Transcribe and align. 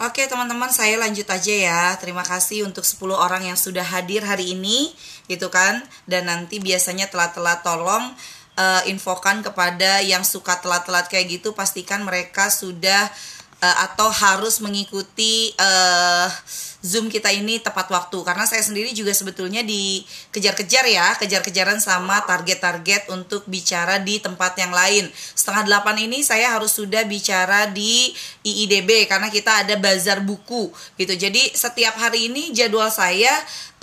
Oke 0.00 0.24
teman-teman 0.24 0.72
saya 0.72 0.96
lanjut 0.96 1.28
aja 1.28 1.52
ya. 1.52 1.92
Terima 2.00 2.24
kasih 2.24 2.64
untuk 2.64 2.88
10 2.88 3.12
orang 3.12 3.44
yang 3.52 3.58
sudah 3.60 3.84
hadir 3.84 4.24
hari 4.24 4.56
ini 4.56 4.96
Gitu 5.28 5.52
kan? 5.52 5.84
Dan 6.08 6.24
nanti 6.24 6.56
biasanya 6.56 7.12
telat-telat 7.12 7.60
tolong 7.60 8.08
uh, 8.56 8.82
Infokan 8.88 9.44
kepada 9.44 10.00
yang 10.00 10.24
suka 10.24 10.56
telat-telat 10.56 11.04
kayak 11.12 11.36
gitu 11.36 11.52
Pastikan 11.52 12.00
mereka 12.00 12.48
sudah 12.48 13.12
uh, 13.60 13.76
Atau 13.92 14.08
harus 14.08 14.64
mengikuti 14.64 15.52
uh, 15.60 16.32
Zoom 16.80 17.12
kita 17.12 17.28
ini 17.28 17.60
tepat 17.60 17.92
waktu 17.92 18.24
karena 18.24 18.48
saya 18.48 18.64
sendiri 18.64 18.88
juga 18.96 19.12
sebetulnya 19.12 19.60
dikejar-kejar 19.60 20.84
ya, 20.88 21.12
kejar-kejaran 21.20 21.76
sama 21.76 22.24
target-target 22.24 23.12
untuk 23.12 23.44
bicara 23.44 24.00
di 24.00 24.16
tempat 24.16 24.56
yang 24.56 24.72
lain. 24.72 25.12
Setengah 25.12 25.68
delapan 25.68 26.08
ini 26.08 26.24
saya 26.24 26.56
harus 26.56 26.72
sudah 26.72 27.04
bicara 27.04 27.68
di 27.68 28.16
IIDB 28.40 29.04
karena 29.04 29.28
kita 29.28 29.64
ada 29.66 29.76
bazar 29.76 30.24
buku 30.24 30.72
gitu. 30.96 31.12
Jadi 31.12 31.52
setiap 31.52 32.00
hari 32.00 32.32
ini 32.32 32.56
jadwal 32.56 32.88
saya 32.88 33.32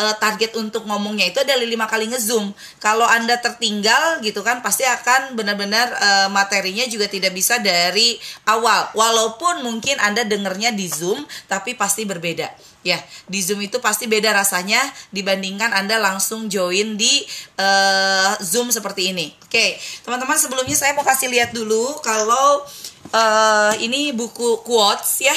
uh, 0.01 0.15
target 0.17 0.55
untuk 0.57 0.85
ngomongnya 0.85 1.29
itu 1.29 1.41
adalah 1.41 1.65
lima 1.65 1.85
kali 1.89 2.09
ngezoom. 2.09 2.53
Kalau 2.81 3.05
anda 3.05 3.37
tertinggal 3.37 4.21
gitu 4.21 4.41
kan, 4.45 4.61
pasti 4.61 4.85
akan 4.85 5.37
benar-benar 5.37 5.87
uh, 5.97 6.27
materinya 6.31 6.85
juga 6.89 7.09
tidak 7.09 7.33
bisa 7.33 7.59
dari 7.59 8.17
awal. 8.47 8.93
Walaupun 8.93 9.65
mungkin 9.65 9.97
anda 10.01 10.23
dengernya 10.23 10.73
di 10.73 10.87
zoom, 10.87 11.25
tapi 11.49 11.73
pasti 11.77 12.05
berbeda. 12.05 12.49
Ya, 12.87 13.03
di 13.27 13.43
zoom 13.43 13.59
itu 13.67 13.83
pasti 13.83 14.07
beda 14.07 14.31
rasanya 14.31 14.79
dibandingkan 15.11 15.75
anda 15.75 15.99
langsung 15.99 16.47
join 16.47 16.95
di 16.95 17.19
uh, 17.59 18.31
zoom 18.39 18.71
seperti 18.71 19.11
ini. 19.11 19.35
Oke, 19.43 19.75
teman-teman 20.07 20.39
sebelumnya 20.39 20.71
saya 20.71 20.95
mau 20.95 21.03
kasih 21.03 21.27
lihat 21.27 21.51
dulu 21.51 21.99
kalau 21.99 22.63
uh, 23.11 23.75
ini 23.83 24.15
buku 24.15 24.63
quotes 24.63 25.19
ya 25.19 25.35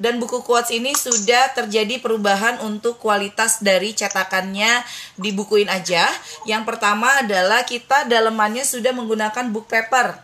dan 0.00 0.16
buku 0.16 0.44
quotes 0.44 0.72
ini 0.72 0.96
sudah 0.96 1.52
terjadi 1.56 2.00
perubahan 2.00 2.60
untuk 2.64 2.96
kualitas 2.96 3.60
dari 3.60 3.92
cetakannya 3.92 4.84
dibukuin 5.20 5.68
aja. 5.68 6.04
Yang 6.48 6.68
pertama 6.68 7.20
adalah 7.20 7.64
kita 7.64 8.08
dalemannya 8.08 8.64
sudah 8.64 8.96
menggunakan 8.96 9.52
book 9.52 9.68
paper. 9.68 10.20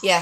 Ya. 0.00 0.20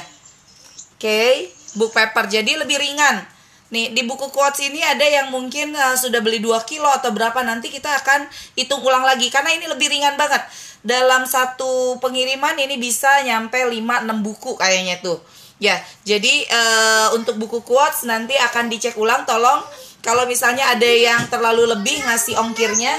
Oke, 0.99 1.03
okay. 1.03 1.31
book 1.75 1.91
paper 1.95 2.31
jadi 2.31 2.63
lebih 2.63 2.79
ringan. 2.79 3.27
Nih, 3.73 3.97
di 3.97 4.05
buku 4.05 4.29
quotes 4.29 4.61
ini 4.61 4.85
ada 4.85 5.01
yang 5.01 5.33
mungkin 5.33 5.73
uh, 5.73 5.97
sudah 5.97 6.21
beli 6.21 6.45
2 6.45 6.53
kilo 6.69 6.85
atau 6.93 7.09
berapa 7.09 7.41
nanti 7.41 7.73
kita 7.73 7.89
akan 8.05 8.29
hitung 8.53 8.85
ulang 8.85 9.01
lagi 9.01 9.33
karena 9.33 9.57
ini 9.57 9.65
lebih 9.65 9.89
ringan 9.89 10.21
banget. 10.21 10.45
Dalam 10.85 11.25
satu 11.25 11.97
pengiriman 11.97 12.53
ini 12.61 12.77
bisa 12.77 13.25
nyampe 13.25 13.57
5 13.57 13.73
6 13.73 14.13
buku 14.21 14.61
kayaknya 14.61 15.01
tuh. 15.01 15.25
Ya, 15.57 15.81
jadi 16.05 16.45
uh, 16.53 17.17
untuk 17.17 17.41
buku 17.41 17.65
quotes 17.65 18.05
nanti 18.05 18.37
akan 18.37 18.69
dicek 18.69 18.93
ulang. 19.01 19.25
Tolong 19.25 19.65
kalau 20.05 20.29
misalnya 20.29 20.69
ada 20.69 20.85
yang 20.85 21.25
terlalu 21.33 21.65
lebih 21.73 21.97
ngasih 22.05 22.37
ongkirnya, 22.45 22.93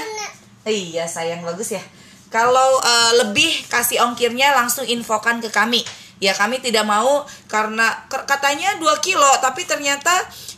iya 0.66 1.06
sayang 1.06 1.46
bagus 1.46 1.76
ya. 1.76 1.82
Kalau 2.34 2.82
uh, 2.82 3.12
lebih 3.22 3.52
kasih 3.70 4.02
ongkirnya 4.02 4.58
langsung 4.58 4.82
infokan 4.90 5.38
ke 5.38 5.54
kami. 5.54 5.86
Ya 6.22 6.32
kami 6.32 6.62
tidak 6.62 6.86
mau 6.86 7.26
karena 7.50 8.06
katanya 8.08 8.78
2 8.78 8.86
kilo 9.02 9.26
tapi 9.42 9.66
ternyata 9.66 10.12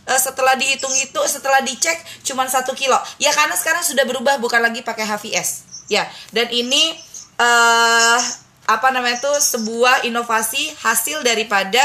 uh, 0.06 0.20
setelah 0.20 0.54
dihitung 0.54 0.92
itu 0.96 1.20
setelah 1.28 1.64
dicek 1.64 1.96
cuma 2.24 2.44
satu 2.46 2.76
kilo. 2.76 2.96
Ya 3.16 3.32
karena 3.32 3.56
sekarang 3.56 3.82
sudah 3.82 4.04
berubah 4.04 4.36
bukan 4.40 4.60
lagi 4.60 4.84
pakai 4.84 5.08
HVS. 5.08 5.64
Ya 5.88 6.04
dan 6.30 6.52
ini 6.52 6.94
uh, 7.40 8.20
apa 8.66 8.88
namanya 8.90 9.22
itu 9.22 9.32
sebuah 9.56 10.02
inovasi 10.04 10.74
hasil 10.82 11.22
daripada 11.22 11.82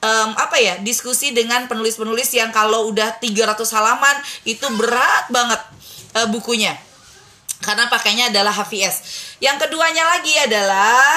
um, 0.00 0.32
apa 0.40 0.56
ya 0.56 0.80
diskusi 0.80 1.36
dengan 1.36 1.68
penulis-penulis 1.68 2.32
yang 2.32 2.48
kalau 2.52 2.88
udah 2.88 3.20
300 3.20 3.60
halaman 3.76 4.16
itu 4.48 4.64
berat 4.76 5.28
banget 5.28 5.60
uh, 6.16 6.28
bukunya 6.32 6.72
karena 7.64 7.88
pakainya 7.88 8.28
adalah 8.28 8.52
HVS. 8.52 8.96
Yang 9.40 9.66
keduanya 9.66 10.04
lagi 10.04 10.36
adalah 10.36 11.16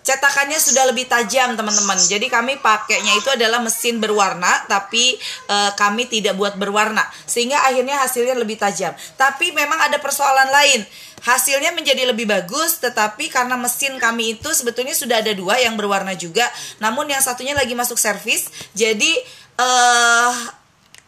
cetakannya 0.00 0.56
sudah 0.56 0.88
lebih 0.88 1.06
tajam 1.06 1.54
teman-teman. 1.54 1.98
Jadi 2.00 2.26
kami 2.32 2.58
pakainya 2.58 3.12
itu 3.16 3.28
adalah 3.30 3.60
mesin 3.60 4.00
berwarna 4.00 4.64
tapi 4.66 5.16
e, 5.46 5.56
kami 5.76 6.08
tidak 6.08 6.34
buat 6.36 6.56
berwarna 6.56 7.04
sehingga 7.28 7.60
akhirnya 7.68 8.00
hasilnya 8.00 8.36
lebih 8.36 8.56
tajam. 8.56 8.96
Tapi 9.14 9.52
memang 9.52 9.78
ada 9.80 10.00
persoalan 10.00 10.48
lain. 10.48 10.82
Hasilnya 11.20 11.76
menjadi 11.76 12.08
lebih 12.08 12.24
bagus 12.24 12.80
tetapi 12.80 13.28
karena 13.28 13.52
mesin 13.60 14.00
kami 14.00 14.40
itu 14.40 14.48
sebetulnya 14.56 14.96
sudah 14.96 15.20
ada 15.20 15.36
dua 15.36 15.60
yang 15.60 15.76
berwarna 15.76 16.16
juga 16.16 16.48
namun 16.80 17.04
yang 17.12 17.20
satunya 17.20 17.52
lagi 17.52 17.76
masuk 17.76 18.00
servis. 18.00 18.48
Jadi 18.72 19.12
eh 19.60 20.32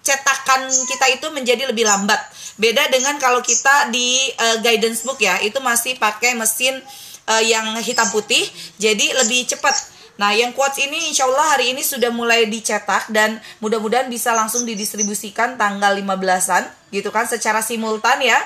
cetakan 0.03 0.67
kita 0.85 1.07
itu 1.15 1.27
menjadi 1.31 1.71
lebih 1.71 1.87
lambat. 1.87 2.19
Beda 2.59 2.85
dengan 2.91 3.17
kalau 3.23 3.41
kita 3.41 3.89
di 3.89 4.29
uh, 4.35 4.59
guidance 4.61 5.07
book 5.07 5.23
ya 5.23 5.39
itu 5.41 5.57
masih 5.63 5.97
pakai 5.97 6.35
mesin 6.35 6.75
uh, 7.29 7.43
yang 7.43 7.77
hitam 7.83 8.09
putih 8.11 8.43
jadi 8.79 9.23
lebih 9.23 9.47
cepat 9.51 9.93
Nah, 10.21 10.37
yang 10.37 10.53
quotes 10.53 10.77
ini 10.77 11.09
insya 11.09 11.25
Allah 11.25 11.57
hari 11.57 11.73
ini 11.73 11.81
sudah 11.81 12.13
mulai 12.13 12.45
dicetak 12.45 13.09
dan 13.09 13.41
mudah-mudahan 13.65 14.13
bisa 14.13 14.37
langsung 14.37 14.69
didistribusikan 14.69 15.57
tanggal 15.57 15.97
15-an 15.97 16.69
gitu 16.93 17.09
kan 17.09 17.25
secara 17.25 17.65
simultan 17.65 18.21
ya. 18.21 18.37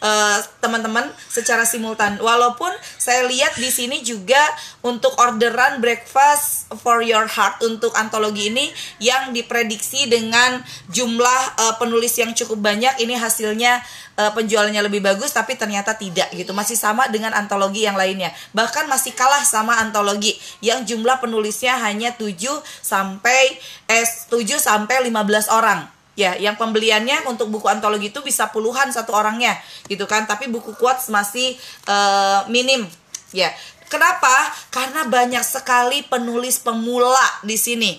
Eh, 0.00 0.40
teman-teman 0.64 1.12
uh, 1.12 1.28
secara 1.28 1.68
simultan. 1.68 2.16
Walaupun 2.24 2.72
saya 2.96 3.28
lihat 3.28 3.60
di 3.60 3.68
sini 3.68 4.00
juga 4.00 4.40
untuk 4.80 5.12
orderan 5.20 5.76
breakfast 5.84 6.72
for 6.80 7.04
your 7.04 7.28
heart 7.28 7.60
untuk 7.60 7.92
antologi 7.92 8.48
ini 8.48 8.72
yang 8.96 9.36
diprediksi 9.36 10.08
dengan 10.08 10.64
jumlah 10.88 11.42
uh, 11.60 11.74
penulis 11.76 12.16
yang 12.16 12.32
cukup 12.32 12.64
banyak 12.64 12.96
ini 13.04 13.12
hasilnya 13.12 13.84
uh, 14.16 14.32
penjualannya 14.32 14.80
lebih 14.88 15.04
bagus 15.04 15.36
tapi 15.36 15.60
ternyata 15.60 15.92
tidak 15.92 16.32
gitu. 16.32 16.56
Masih 16.56 16.80
sama 16.80 17.04
dengan 17.12 17.36
antologi 17.36 17.84
yang 17.84 18.00
lainnya. 18.00 18.32
Bahkan 18.56 18.88
masih 18.88 19.12
kalah 19.12 19.44
sama 19.44 19.84
antologi 19.84 20.32
yang 20.64 20.80
jumlah 20.88 21.20
penulisnya 21.20 21.76
hanya 21.76 22.16
7 22.16 22.40
sampai 22.80 23.52
eh 23.84 24.08
7 24.32 24.48
sampai 24.56 25.12
15 25.12 25.52
orang 25.52 25.99
ya 26.20 26.36
yang 26.36 26.60
pembeliannya 26.60 27.24
untuk 27.24 27.48
buku 27.48 27.64
antologi 27.72 28.12
itu 28.12 28.20
bisa 28.20 28.52
puluhan 28.52 28.92
satu 28.92 29.16
orangnya 29.16 29.56
gitu 29.88 30.04
kan. 30.04 30.28
Tapi 30.28 30.52
buku 30.52 30.76
quotes 30.76 31.08
masih 31.08 31.56
uh, 31.88 32.44
minim. 32.52 32.84
Ya 33.32 33.48
kenapa? 33.88 34.52
Karena 34.68 35.08
banyak 35.08 35.40
sekali 35.40 36.04
penulis 36.04 36.60
pemula 36.60 37.24
di 37.40 37.56
sini. 37.56 37.96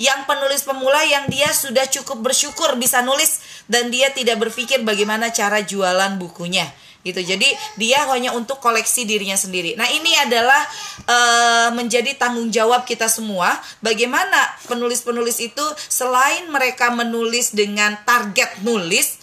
Yang 0.00 0.24
penulis 0.24 0.64
pemula 0.64 1.04
yang 1.04 1.28
dia 1.28 1.52
sudah 1.52 1.84
cukup 1.84 2.32
bersyukur 2.32 2.72
bisa 2.80 3.04
nulis 3.04 3.44
dan 3.68 3.92
dia 3.92 4.08
tidak 4.16 4.40
berpikir 4.40 4.80
bagaimana 4.80 5.28
cara 5.28 5.60
jualan 5.60 6.16
bukunya 6.16 6.64
gitu. 7.00 7.20
Jadi 7.20 7.48
dia 7.80 8.04
hanya 8.12 8.36
untuk 8.36 8.60
koleksi 8.60 9.08
dirinya 9.08 9.36
sendiri. 9.36 9.72
Nah, 9.76 9.88
ini 9.88 10.12
adalah 10.20 10.60
uh, 11.08 11.68
menjadi 11.72 12.12
tanggung 12.20 12.52
jawab 12.52 12.84
kita 12.84 13.08
semua 13.08 13.56
bagaimana 13.80 14.36
penulis-penulis 14.68 15.40
itu 15.40 15.64
selain 15.88 16.48
mereka 16.52 16.92
menulis 16.92 17.56
dengan 17.56 17.96
target 18.04 18.60
nulis 18.60 19.20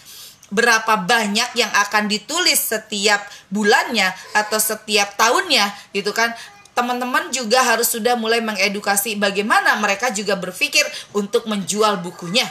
berapa 0.48 1.04
banyak 1.04 1.60
yang 1.60 1.68
akan 1.88 2.08
ditulis 2.08 2.72
setiap 2.72 3.20
bulannya 3.52 4.16
atau 4.32 4.56
setiap 4.56 5.20
tahunnya 5.20 5.68
gitu 5.92 6.16
kan 6.16 6.32
teman-teman 6.72 7.34
juga 7.36 7.60
harus 7.68 7.92
sudah 7.92 8.16
mulai 8.16 8.40
mengedukasi 8.40 9.20
bagaimana 9.20 9.76
mereka 9.82 10.14
juga 10.14 10.40
berpikir 10.40 10.88
untuk 11.12 11.52
menjual 11.52 12.00
bukunya 12.00 12.48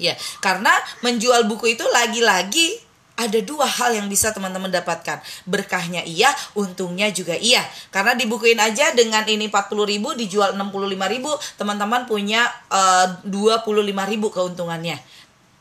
ya 0.00 0.16
karena 0.40 0.70
menjual 1.04 1.44
buku 1.50 1.76
itu 1.76 1.84
lagi-lagi 1.92 2.87
ada 3.18 3.38
dua 3.42 3.66
hal 3.66 3.98
yang 3.98 4.06
bisa 4.06 4.30
teman-teman 4.30 4.70
dapatkan. 4.70 5.18
Berkahnya 5.42 6.06
iya, 6.06 6.30
untungnya 6.54 7.10
juga 7.10 7.34
iya. 7.34 7.66
Karena 7.90 8.14
dibukuin 8.14 8.62
aja 8.62 8.94
dengan 8.94 9.26
ini 9.26 9.50
40 9.50 9.74
ribu 9.90 10.14
dijual 10.14 10.54
65 10.54 11.14
ribu, 11.18 11.34
teman-teman 11.58 12.06
punya 12.06 12.46
eh, 12.70 13.18
uh, 13.26 13.26
25 13.26 13.66
ribu 14.14 14.30
keuntungannya. 14.30 15.02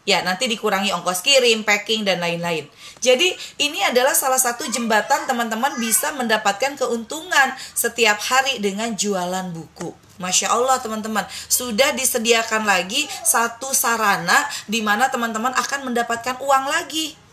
Ya, 0.08 0.24
nanti 0.24 0.48
dikurangi 0.48 0.96
ongkos 0.96 1.20
kirim, 1.20 1.68
packing, 1.68 2.08
dan 2.08 2.24
lain-lain. 2.24 2.64
Jadi, 3.04 3.28
ini 3.60 3.84
adalah 3.84 4.16
salah 4.16 4.40
satu 4.40 4.64
jembatan 4.72 5.28
teman-teman 5.28 5.76
bisa 5.84 6.16
mendapatkan 6.16 6.80
keuntungan 6.80 7.52
setiap 7.76 8.16
hari 8.24 8.64
dengan 8.64 8.96
jualan 8.96 9.52
buku. 9.52 9.92
Masya 10.18 10.50
Allah 10.50 10.82
teman-teman 10.82 11.28
Sudah 11.46 11.94
disediakan 11.94 12.66
lagi 12.66 13.06
satu 13.22 13.70
sarana 13.76 14.48
di 14.66 14.82
mana 14.82 15.12
teman-teman 15.14 15.54
akan 15.54 15.92
mendapatkan 15.92 16.42
uang 16.42 16.66
lagi 16.72 17.27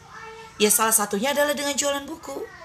Ya 0.59 0.71
salah 0.71 0.95
satunya 0.95 1.35
adalah 1.35 1.55
dengan 1.57 1.75
jualan 1.75 2.07
buku. 2.07 2.65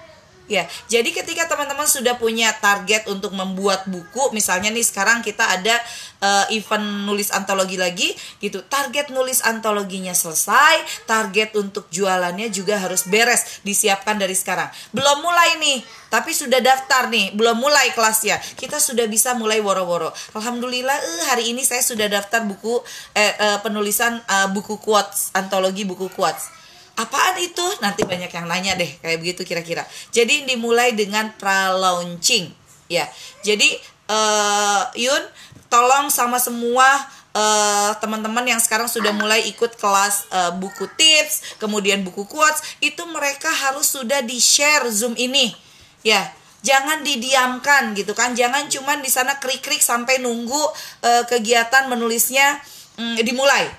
Ya, 0.50 0.66
jadi 0.90 1.06
ketika 1.14 1.46
teman-teman 1.46 1.86
sudah 1.86 2.18
punya 2.18 2.50
target 2.58 3.06
untuk 3.06 3.30
membuat 3.30 3.86
buku, 3.86 4.34
misalnya 4.34 4.66
nih 4.74 4.82
sekarang 4.82 5.22
kita 5.22 5.46
ada 5.46 5.78
uh, 6.18 6.50
event 6.50 7.06
nulis 7.06 7.30
antologi 7.30 7.78
lagi, 7.78 8.10
gitu. 8.42 8.58
Target 8.66 9.14
nulis 9.14 9.46
antologinya 9.46 10.10
selesai, 10.10 11.06
target 11.06 11.54
untuk 11.54 11.86
jualannya 11.94 12.50
juga 12.50 12.82
harus 12.82 13.06
beres, 13.06 13.62
disiapkan 13.62 14.18
dari 14.18 14.34
sekarang. 14.34 14.66
Belum 14.90 15.22
mulai 15.22 15.54
nih, 15.62 15.86
tapi 16.10 16.34
sudah 16.34 16.58
daftar 16.58 17.06
nih, 17.14 17.30
belum 17.38 17.54
mulai 17.54 17.94
kelasnya. 17.94 18.42
Kita 18.58 18.82
sudah 18.82 19.06
bisa 19.06 19.38
mulai 19.38 19.62
woro-woro. 19.62 20.10
Alhamdulillah, 20.34 20.98
eh, 20.98 21.24
hari 21.30 21.54
ini 21.54 21.62
saya 21.62 21.86
sudah 21.86 22.10
daftar 22.10 22.42
buku 22.42 22.82
eh, 23.14 23.38
eh, 23.38 23.58
penulisan 23.62 24.18
uh, 24.26 24.50
buku 24.50 24.82
quotes, 24.82 25.30
antologi 25.38 25.86
buku 25.86 26.10
quotes 26.10 26.59
apaan 27.00 27.40
itu? 27.40 27.64
Nanti 27.80 28.04
banyak 28.04 28.28
yang 28.28 28.46
nanya 28.46 28.76
deh 28.76 28.90
kayak 29.00 29.18
begitu 29.24 29.42
kira-kira. 29.48 29.82
Jadi 30.12 30.44
dimulai 30.44 30.92
dengan 30.92 31.32
pra 31.40 31.72
launching 31.72 32.60
ya 32.90 33.06
jadi 33.46 33.70
uh, 34.10 34.82
Yun 34.98 35.22
tolong 35.70 36.10
sama 36.10 36.42
semua 36.42 36.84
uh, 37.30 37.94
teman-teman 38.02 38.42
yang 38.42 38.58
sekarang 38.58 38.90
sudah 38.90 39.14
mulai 39.14 39.46
ikut 39.46 39.78
kelas 39.78 40.26
uh, 40.34 40.50
buku 40.58 40.90
tips 40.98 41.62
kemudian 41.62 42.02
buku 42.02 42.26
quotes 42.26 42.60
itu 42.82 43.00
mereka 43.06 43.48
harus 43.48 43.94
sudah 43.94 44.20
di 44.26 44.42
share 44.42 44.90
zoom 44.90 45.14
ini. 45.14 45.54
Ya 46.02 46.34
jangan 46.66 47.06
didiamkan 47.06 47.94
gitu 47.94 48.12
kan. 48.12 48.34
Jangan 48.34 48.66
cuman 48.66 49.00
di 49.00 49.08
sana 49.08 49.38
krik-krik 49.38 49.80
sampai 49.80 50.18
nunggu 50.18 50.58
uh, 51.06 51.24
kegiatan 51.30 51.86
menulisnya 51.86 52.58
um, 52.98 53.14
dimulai 53.22 53.70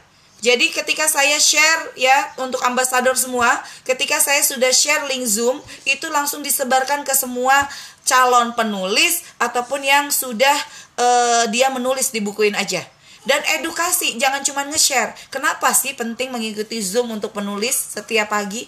jadi 0.41 0.73
ketika 0.73 1.05
saya 1.05 1.37
share 1.37 1.93
ya 1.93 2.33
untuk 2.41 2.65
ambasador 2.65 3.13
semua, 3.13 3.61
ketika 3.85 4.17
saya 4.17 4.41
sudah 4.41 4.73
share 4.73 5.05
link 5.05 5.29
Zoom, 5.29 5.61
itu 5.85 6.09
langsung 6.09 6.41
disebarkan 6.41 7.05
ke 7.05 7.13
semua 7.13 7.69
calon 8.01 8.57
penulis 8.57 9.21
ataupun 9.37 9.85
yang 9.85 10.09
sudah 10.09 10.57
uh, 10.97 11.45
dia 11.53 11.69
menulis 11.69 12.09
dibukuin 12.09 12.57
aja. 12.57 12.81
Dan 13.21 13.37
edukasi, 13.61 14.17
jangan 14.17 14.41
cuma 14.41 14.65
nge-share. 14.65 15.13
Kenapa 15.29 15.69
sih 15.77 15.93
penting 15.93 16.33
mengikuti 16.33 16.81
Zoom 16.81 17.13
untuk 17.13 17.37
penulis 17.37 17.77
setiap 17.77 18.33
pagi? 18.33 18.65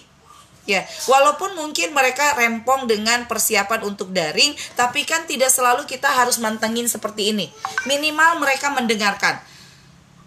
Ya, 0.70 0.86
walaupun 1.10 1.58
mungkin 1.58 1.90
mereka 1.90 2.38
rempong 2.38 2.86
dengan 2.86 3.26
persiapan 3.26 3.82
untuk 3.82 4.14
daring, 4.14 4.54
tapi 4.78 5.02
kan 5.02 5.26
tidak 5.26 5.50
selalu 5.50 5.90
kita 5.90 6.06
harus 6.06 6.38
mantengin 6.38 6.86
seperti 6.86 7.34
ini. 7.34 7.50
Minimal 7.84 8.38
mereka 8.38 8.70
mendengarkan 8.70 9.42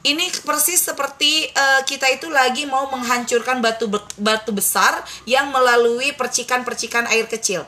ini 0.06 0.30
persis 0.46 0.84
seperti 0.84 1.50
uh, 1.54 1.82
kita 1.88 2.06
itu 2.14 2.30
lagi 2.30 2.70
mau 2.70 2.86
menghancurkan 2.94 3.62
batu 3.64 3.90
batu 4.22 4.52
besar 4.54 5.02
yang 5.26 5.50
melalui 5.50 6.14
percikan-percikan 6.14 7.10
air 7.10 7.26
kecil. 7.26 7.66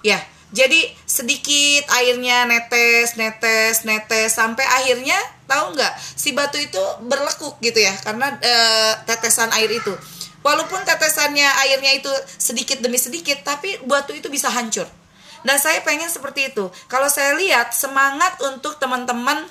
Ya, 0.00 0.18
jadi 0.50 0.90
sedikit 1.06 1.86
airnya 1.94 2.42
netes, 2.48 3.14
netes, 3.14 3.86
netes 3.86 4.34
sampai 4.34 4.66
akhirnya 4.66 5.14
tahu 5.46 5.78
nggak 5.78 5.94
si 5.98 6.34
batu 6.34 6.58
itu 6.58 6.82
berlekuk 7.06 7.58
gitu 7.62 7.78
ya 7.78 7.94
karena 8.02 8.34
uh, 8.34 8.94
tetesan 9.06 9.54
air 9.54 9.70
itu. 9.70 9.94
Walaupun 10.40 10.80
tetesannya 10.88 11.44
airnya 11.68 12.00
itu 12.00 12.08
sedikit 12.40 12.80
demi 12.80 12.96
sedikit, 12.96 13.44
tapi 13.44 13.76
batu 13.84 14.16
itu 14.16 14.32
bisa 14.32 14.48
hancur. 14.48 14.88
Nah, 15.44 15.56
saya 15.60 15.84
pengen 15.84 16.08
seperti 16.08 16.52
itu. 16.52 16.68
Kalau 16.88 17.08
saya 17.12 17.36
lihat 17.36 17.76
semangat 17.76 18.40
untuk 18.44 18.80
teman-teman 18.80 19.44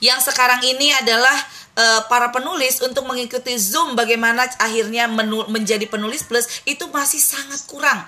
yang 0.00 0.18
sekarang 0.22 0.60
ini 0.64 0.92
adalah 0.96 1.34
uh, 1.76 2.00
para 2.08 2.32
penulis 2.32 2.80
untuk 2.82 3.06
mengikuti 3.06 3.56
Zoom 3.56 3.94
bagaimana 3.94 4.48
akhirnya 4.58 5.06
menu, 5.06 5.44
menjadi 5.48 5.84
penulis 5.86 6.24
plus 6.24 6.62
itu 6.64 6.88
masih 6.90 7.20
sangat 7.20 7.64
kurang, 7.68 8.00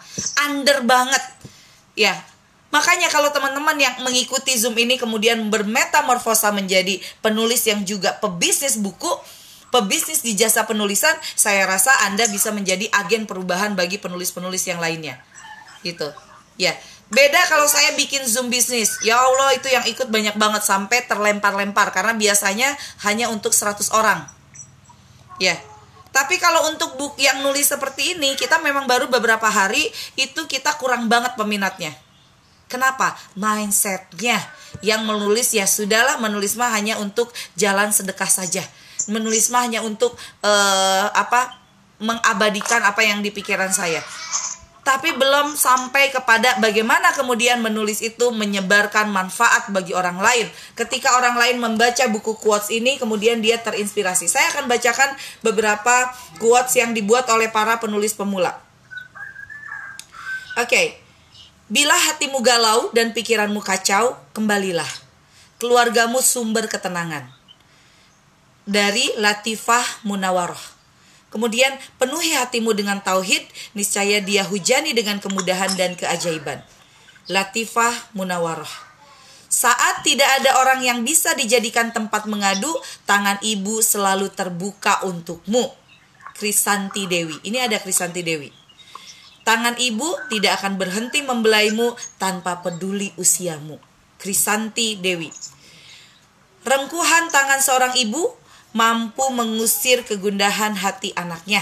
under 0.48 0.82
banget. 0.84 1.22
Ya. 1.94 2.16
Makanya 2.72 3.12
kalau 3.12 3.28
teman-teman 3.28 3.76
yang 3.76 4.00
mengikuti 4.00 4.56
Zoom 4.56 4.72
ini 4.80 4.96
kemudian 4.96 5.52
bermetamorfosa 5.52 6.56
menjadi 6.56 6.96
penulis 7.20 7.68
yang 7.68 7.84
juga 7.84 8.16
pebisnis 8.16 8.80
buku, 8.80 9.12
pebisnis 9.68 10.24
di 10.24 10.32
jasa 10.32 10.64
penulisan, 10.64 11.12
saya 11.36 11.68
rasa 11.68 11.92
Anda 12.08 12.24
bisa 12.32 12.48
menjadi 12.48 12.88
agen 12.96 13.28
perubahan 13.28 13.76
bagi 13.76 14.00
penulis-penulis 14.00 14.64
yang 14.64 14.80
lainnya. 14.80 15.20
Gitu. 15.84 16.08
Ya. 16.56 16.72
Beda 17.12 17.44
kalau 17.44 17.68
saya 17.68 17.92
bikin 17.92 18.24
Zoom 18.24 18.48
bisnis. 18.48 18.96
Ya 19.04 19.20
Allah, 19.20 19.52
itu 19.52 19.68
yang 19.68 19.84
ikut 19.84 20.08
banyak 20.08 20.32
banget 20.40 20.64
sampai 20.64 21.04
terlempar-lempar 21.04 21.92
karena 21.92 22.16
biasanya 22.16 22.72
hanya 23.04 23.28
untuk 23.28 23.52
100 23.52 23.92
orang. 23.92 24.24
Ya. 25.36 25.60
Tapi 26.08 26.40
kalau 26.40 26.72
untuk 26.72 26.96
book 26.96 27.20
yang 27.20 27.44
nulis 27.44 27.68
seperti 27.68 28.16
ini, 28.16 28.32
kita 28.36 28.64
memang 28.64 28.88
baru 28.88 29.12
beberapa 29.12 29.44
hari 29.44 29.92
itu 30.16 30.40
kita 30.48 30.80
kurang 30.80 31.12
banget 31.12 31.36
peminatnya. 31.36 31.92
Kenapa? 32.72 33.12
Mindsetnya 33.36 34.40
yang 34.80 35.04
menulis 35.04 35.52
ya 35.52 35.68
sudahlah 35.68 36.16
menulis 36.16 36.56
mah 36.56 36.72
hanya 36.72 36.96
untuk 36.96 37.28
jalan 37.60 37.92
sedekah 37.92 38.28
saja. 38.28 38.64
Menulis 39.12 39.52
mah 39.52 39.68
hanya 39.68 39.84
untuk 39.84 40.16
uh, 40.40 41.12
apa? 41.12 41.60
mengabadikan 42.02 42.82
apa 42.82 43.06
yang 43.06 43.22
di 43.22 43.30
pikiran 43.30 43.70
saya 43.70 44.02
tapi 44.82 45.14
belum 45.14 45.54
sampai 45.54 46.10
kepada 46.10 46.58
bagaimana 46.58 47.14
kemudian 47.14 47.62
menulis 47.62 48.02
itu 48.02 48.34
menyebarkan 48.34 49.14
manfaat 49.14 49.70
bagi 49.70 49.94
orang 49.94 50.18
lain. 50.18 50.50
Ketika 50.74 51.14
orang 51.14 51.38
lain 51.38 51.62
membaca 51.62 52.02
buku 52.10 52.34
quotes 52.34 52.66
ini, 52.74 52.98
kemudian 52.98 53.38
dia 53.38 53.62
terinspirasi. 53.62 54.26
Saya 54.26 54.50
akan 54.50 54.66
bacakan 54.66 55.14
beberapa 55.38 56.10
quotes 56.42 56.74
yang 56.74 56.90
dibuat 56.98 57.30
oleh 57.30 57.46
para 57.46 57.78
penulis 57.78 58.10
pemula. 58.18 58.58
Oke, 60.58 60.66
okay. 60.66 60.86
bila 61.70 61.94
hatimu 61.94 62.42
galau 62.42 62.90
dan 62.90 63.14
pikiranmu 63.14 63.62
kacau, 63.62 64.18
kembalilah. 64.34 64.90
Keluargamu 65.62 66.18
sumber 66.18 66.66
ketenangan. 66.66 67.30
Dari 68.66 69.14
Latifah 69.14 70.02
Munawaroh. 70.02 70.81
Kemudian 71.32 71.72
penuhi 71.96 72.36
hatimu 72.36 72.76
dengan 72.76 73.00
tauhid, 73.00 73.40
niscaya 73.72 74.20
dia 74.20 74.44
hujani 74.44 74.92
dengan 74.92 75.16
kemudahan 75.16 75.72
dan 75.80 75.96
keajaiban. 75.96 76.60
Latifah 77.32 78.12
Munawarah. 78.12 78.92
Saat 79.48 80.04
tidak 80.04 80.28
ada 80.40 80.60
orang 80.60 80.84
yang 80.84 81.04
bisa 81.04 81.32
dijadikan 81.32 81.92
tempat 81.92 82.28
mengadu, 82.28 82.68
tangan 83.08 83.40
ibu 83.40 83.80
selalu 83.80 84.28
terbuka 84.32 85.04
untukmu. 85.08 85.72
Krisanti 86.36 87.04
Dewi. 87.08 87.36
Ini 87.44 87.68
ada 87.68 87.76
Krisanti 87.80 88.24
Dewi. 88.24 88.48
Tangan 89.44 89.76
ibu 89.76 90.08
tidak 90.32 90.60
akan 90.60 90.80
berhenti 90.80 91.20
membelaimu 91.20 91.96
tanpa 92.16 92.64
peduli 92.64 93.12
usiamu. 93.20 93.76
Krisanti 94.16 94.96
Dewi. 95.00 95.28
Rengkuhan 96.62 97.28
tangan 97.28 97.60
seorang 97.60 97.92
ibu 97.98 98.41
mampu 98.72 99.24
mengusir 99.32 100.04
kegundahan 100.04 100.76
hati 100.76 101.12
anaknya. 101.16 101.60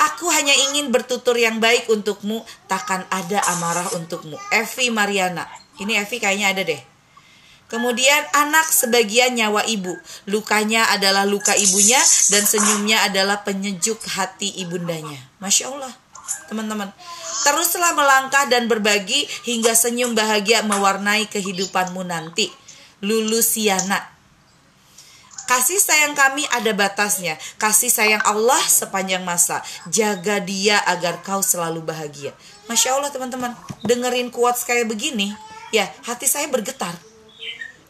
Aku 0.00 0.32
hanya 0.32 0.56
ingin 0.70 0.88
bertutur 0.88 1.36
yang 1.36 1.60
baik 1.60 1.90
untukmu, 1.92 2.40
takkan 2.70 3.04
ada 3.12 3.44
amarah 3.52 3.92
untukmu. 3.96 4.40
Evi 4.48 4.88
Mariana. 4.88 5.44
Ini 5.76 6.00
Evi 6.00 6.16
kayaknya 6.16 6.56
ada 6.56 6.62
deh. 6.64 6.80
Kemudian 7.70 8.26
anak 8.34 8.66
sebagian 8.66 9.36
nyawa 9.38 9.62
ibu. 9.68 9.94
Lukanya 10.26 10.90
adalah 10.90 11.22
luka 11.22 11.54
ibunya 11.54 12.00
dan 12.32 12.42
senyumnya 12.42 13.06
adalah 13.06 13.46
penyejuk 13.46 14.00
hati 14.10 14.50
ibundanya. 14.58 15.20
Masya 15.38 15.70
Allah, 15.70 15.92
teman-teman. 16.50 16.90
Teruslah 17.46 17.94
melangkah 17.94 18.50
dan 18.50 18.66
berbagi 18.66 19.22
hingga 19.46 19.78
senyum 19.78 20.18
bahagia 20.18 20.66
mewarnai 20.66 21.30
kehidupanmu 21.30 22.02
nanti. 22.02 22.50
Lulusiana 23.00 24.19
Kasih 25.50 25.82
sayang 25.82 26.14
kami 26.14 26.46
ada 26.54 26.70
batasnya. 26.70 27.34
Kasih 27.58 27.90
sayang 27.90 28.22
Allah 28.22 28.62
sepanjang 28.62 29.26
masa. 29.26 29.58
Jaga 29.90 30.38
dia 30.38 30.78
agar 30.86 31.26
kau 31.26 31.42
selalu 31.42 31.82
bahagia. 31.82 32.30
Masya 32.70 32.94
Allah 32.94 33.10
teman-teman, 33.10 33.50
dengerin 33.82 34.30
kuat 34.30 34.54
kayak 34.62 34.86
begini, 34.86 35.34
ya 35.74 35.90
hati 36.06 36.30
saya 36.30 36.46
bergetar. 36.46 36.94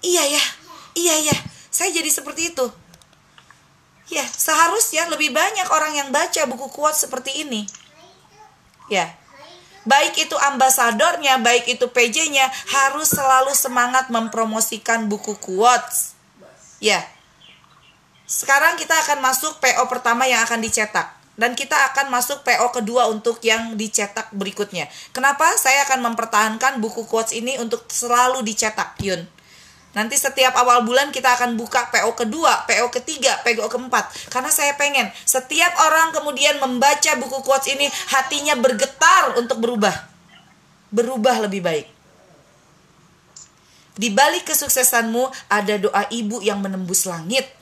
Iya 0.00 0.25
ya, 0.25 0.45
iya 0.97 1.17
ya, 1.29 1.37
saya 1.69 1.93
jadi 1.93 2.09
seperti 2.09 2.57
itu. 2.57 2.64
Ya, 4.09 4.25
seharusnya 4.25 5.12
lebih 5.12 5.29
banyak 5.29 5.69
orang 5.69 6.00
yang 6.00 6.09
baca 6.09 6.49
buku 6.49 6.73
kuat 6.73 6.97
seperti 6.97 7.45
ini. 7.45 7.69
Ya, 8.88 9.12
baik 9.85 10.17
itu 10.17 10.33
ambasadornya, 10.33 11.45
baik 11.45 11.76
itu 11.76 11.93
PJ-nya 11.93 12.49
harus 12.73 13.12
selalu 13.12 13.52
semangat 13.52 14.09
mempromosikan 14.09 15.12
buku 15.12 15.37
quotes. 15.37 16.17
Ya, 16.81 17.05
sekarang 18.30 18.78
kita 18.78 18.94
akan 18.94 19.18
masuk 19.18 19.58
PO 19.58 19.90
pertama 19.90 20.22
yang 20.30 20.46
akan 20.46 20.62
dicetak 20.62 21.18
dan 21.34 21.58
kita 21.58 21.75
akan 21.90 22.14
masuk 22.14 22.46
PO 22.46 22.70
kedua 22.70 23.10
untuk 23.10 23.42
yang 23.42 23.75
dicetak 23.75 24.30
berikutnya. 24.30 24.87
Kenapa 25.10 25.50
saya 25.58 25.82
akan 25.90 26.12
mempertahankan 26.12 26.78
buku 26.78 27.10
quotes 27.10 27.34
ini 27.34 27.58
untuk 27.58 27.90
selalu 27.90 28.46
dicetak, 28.46 28.94
Yun? 29.02 29.26
Nanti 29.90 30.14
setiap 30.14 30.54
awal 30.54 30.87
bulan 30.87 31.10
kita 31.10 31.34
akan 31.34 31.58
buka 31.58 31.90
PO 31.90 32.14
kedua, 32.14 32.62
PO 32.70 32.94
ketiga, 32.94 33.42
PO 33.42 33.66
keempat. 33.66 34.30
Karena 34.30 34.46
saya 34.54 34.78
pengen 34.78 35.10
setiap 35.26 35.75
orang 35.82 36.14
kemudian 36.14 36.62
membaca 36.62 37.10
buku 37.18 37.42
quotes 37.42 37.66
ini 37.75 37.90
hatinya 38.14 38.54
bergetar 38.54 39.34
untuk 39.34 39.58
berubah. 39.58 40.06
Berubah 40.94 41.50
lebih 41.50 41.66
baik. 41.66 41.87
Di 43.99 44.14
balik 44.14 44.46
kesuksesanmu 44.46 45.50
ada 45.50 45.75
doa 45.82 46.06
ibu 46.14 46.38
yang 46.38 46.62
menembus 46.62 47.10
langit. 47.10 47.60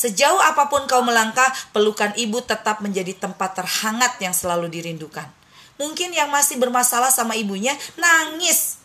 Sejauh 0.00 0.40
apa 0.40 0.72
pun 0.72 0.88
kau 0.88 1.04
melangkah, 1.04 1.52
pelukan 1.76 2.16
ibu 2.16 2.40
tetap 2.40 2.80
menjadi 2.80 3.12
tempat 3.20 3.60
terhangat 3.60 4.16
yang 4.24 4.32
selalu 4.32 4.72
dirindukan. 4.72 5.28
Mungkin 5.76 6.16
yang 6.16 6.32
masih 6.32 6.56
bermasalah 6.56 7.12
sama 7.12 7.36
ibunya 7.36 7.76
nangis 8.00 8.80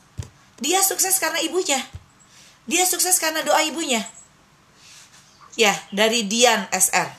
dia 0.59 0.79
sukses 0.79 1.19
karena 1.19 1.43
ibunya. 1.43 1.79
Dia 2.63 2.87
sukses 2.87 3.19
karena 3.19 3.43
doa 3.43 3.59
ibunya. 3.67 3.99
Ya, 5.59 5.75
dari 5.91 6.23
Dian 6.23 6.67
SR. 6.71 7.11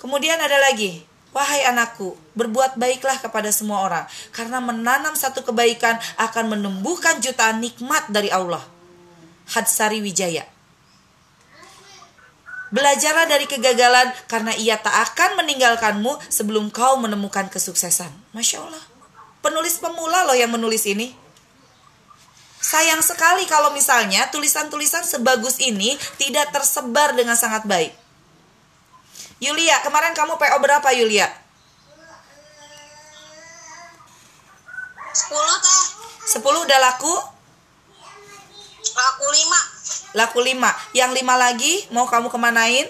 Kemudian 0.00 0.40
ada 0.40 0.56
lagi, 0.56 1.04
Wahai 1.30 1.62
anakku, 1.62 2.18
berbuat 2.34 2.74
baiklah 2.74 3.22
kepada 3.22 3.54
semua 3.54 3.86
orang, 3.86 4.04
karena 4.34 4.58
menanam 4.58 5.14
satu 5.14 5.46
kebaikan 5.46 5.94
akan 6.18 6.58
menumbuhkan 6.58 7.22
jutaan 7.22 7.62
nikmat 7.62 8.08
dari 8.10 8.32
Allah. 8.34 8.64
Hadsari 9.54 10.02
Wijaya. 10.02 10.42
Belajarlah 12.70 13.26
dari 13.26 13.50
kegagalan, 13.50 14.14
karena 14.30 14.54
ia 14.54 14.78
tak 14.78 14.94
akan 15.10 15.42
meninggalkanmu 15.42 16.22
sebelum 16.30 16.70
kau 16.70 16.94
menemukan 17.02 17.50
kesuksesan. 17.50 18.10
Masya 18.30 18.62
Allah. 18.62 18.82
Penulis 19.42 19.82
pemula 19.82 20.22
loh 20.28 20.38
yang 20.38 20.54
menulis 20.54 20.86
ini. 20.86 21.10
Sayang 22.60 23.02
sekali 23.02 23.48
kalau 23.50 23.74
misalnya 23.74 24.28
tulisan-tulisan 24.30 25.02
sebagus 25.02 25.58
ini 25.58 25.96
tidak 26.20 26.54
tersebar 26.54 27.16
dengan 27.16 27.34
sangat 27.34 27.66
baik. 27.66 27.90
Yulia, 29.40 29.80
kemarin 29.80 30.12
kamu 30.12 30.36
PO 30.36 30.56
berapa 30.60 30.88
Yulia? 30.92 31.26
10 35.10 35.64
teh. 35.64 35.82
10 36.36 36.44
udah 36.44 36.78
laku? 36.78 37.14
Laku 38.92 39.26
5. 39.26 39.79
Laku 40.14 40.42
5. 40.42 40.56
Yang 40.96 41.10
5 41.22 41.34
lagi 41.38 41.72
mau 41.94 42.06
kamu 42.06 42.30
kemanain? 42.30 42.86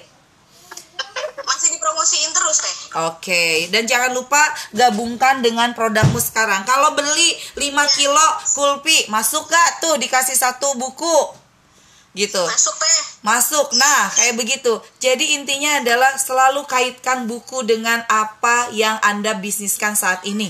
Masih 1.41 1.77
dipromosiin 1.77 2.31
terus 2.31 2.59
teh. 2.63 2.77
Oke, 3.11 3.69
dan 3.75 3.85
jangan 3.85 4.15
lupa 4.15 4.41
gabungkan 4.71 5.43
dengan 5.43 5.75
produkmu 5.75 6.23
sekarang. 6.23 6.63
Kalau 6.65 6.95
beli 6.95 7.37
5 7.59 7.97
kilo 7.97 8.27
kulpi, 8.55 9.11
masuk 9.11 9.51
gak 9.51 9.83
tuh 9.83 9.99
dikasih 9.99 10.37
satu 10.37 10.79
buku? 10.79 11.19
Gitu. 12.15 12.41
Masuk 12.41 12.75
teh. 12.79 12.99
Masuk. 13.21 13.67
Nah, 13.77 14.11
kayak 14.17 14.35
begitu. 14.41 14.81
Jadi 15.03 15.37
intinya 15.37 15.83
adalah 15.83 16.17
selalu 16.17 16.65
kaitkan 16.65 17.29
buku 17.29 17.67
dengan 17.67 18.03
apa 18.09 18.73
yang 18.73 18.97
Anda 19.05 19.37
bisniskan 19.37 19.99
saat 19.99 20.25
ini. 20.25 20.49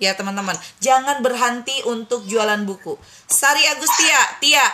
Ya, 0.00 0.16
teman-teman. 0.16 0.56
Jangan 0.80 1.20
berhenti 1.20 1.76
untuk 1.84 2.24
jualan 2.24 2.64
buku. 2.64 2.96
Sari 3.28 3.68
Agustia, 3.68 4.40
Tia, 4.40 4.64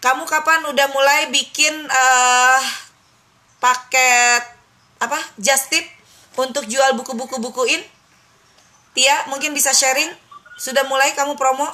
kamu 0.00 0.24
kapan 0.28 0.60
udah 0.68 0.86
mulai 0.92 1.28
bikin 1.32 1.74
uh, 1.88 2.60
paket 3.60 4.42
apa? 5.00 5.18
Just 5.36 5.72
tip 5.72 5.84
untuk 6.36 6.64
jual 6.68 6.96
buku-buku 6.96 7.40
bukuin? 7.40 7.82
Tia, 8.96 9.28
mungkin 9.28 9.52
bisa 9.52 9.76
sharing? 9.76 10.08
Sudah 10.56 10.88
mulai 10.88 11.12
kamu 11.12 11.36
promo? 11.36 11.68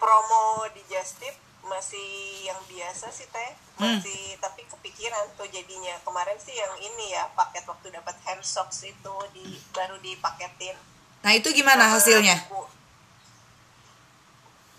Promo 0.00 0.66
di 0.74 0.82
Just 0.90 1.22
Tip 1.22 1.36
masih 1.70 2.50
yang 2.50 2.58
biasa 2.66 3.14
sih 3.14 3.30
teh 3.30 3.50
masih 3.78 4.34
hmm. 4.34 4.42
tapi 4.42 4.66
kepikiran 4.66 5.22
tuh 5.38 5.46
jadinya 5.46 5.94
kemarin 6.02 6.34
sih 6.42 6.56
yang 6.58 6.74
ini 6.82 7.14
ya 7.14 7.30
paket 7.38 7.62
waktu 7.62 7.94
dapat 7.94 8.18
hand 8.26 8.42
socks 8.42 8.82
itu 8.82 9.14
di 9.30 9.54
baru 9.70 9.94
dipaketin 10.02 10.74
nah 11.22 11.30
itu 11.30 11.46
gimana 11.54 11.86
hasilnya 11.86 12.48
buku, 12.50 12.66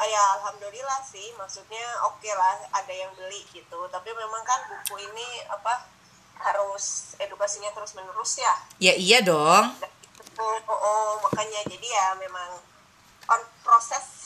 ah, 0.01 0.07
ya 0.09 0.23
alhamdulillah 0.41 1.01
sih. 1.05 1.29
Maksudnya 1.37 1.85
oke 2.09 2.17
okay 2.17 2.33
lah 2.33 2.57
ada 2.73 2.93
yang 2.93 3.13
beli 3.13 3.45
gitu. 3.53 3.79
Tapi 3.93 4.09
memang 4.09 4.41
kan 4.41 4.65
buku 4.65 4.97
ini 5.05 5.45
apa 5.45 5.85
harus 6.41 7.13
edukasinya 7.21 7.69
terus 7.77 7.93
menerus 7.93 8.41
ya. 8.41 8.53
Ya 8.81 8.93
iya 8.97 9.21
dong. 9.21 9.77
Oh, 10.41 10.57
oh, 10.65 10.73
oh. 10.73 11.09
Makanya 11.29 11.61
jadi 11.69 11.87
ya 11.87 12.07
memang 12.17 12.57
on 13.29 13.41
proses 13.61 14.21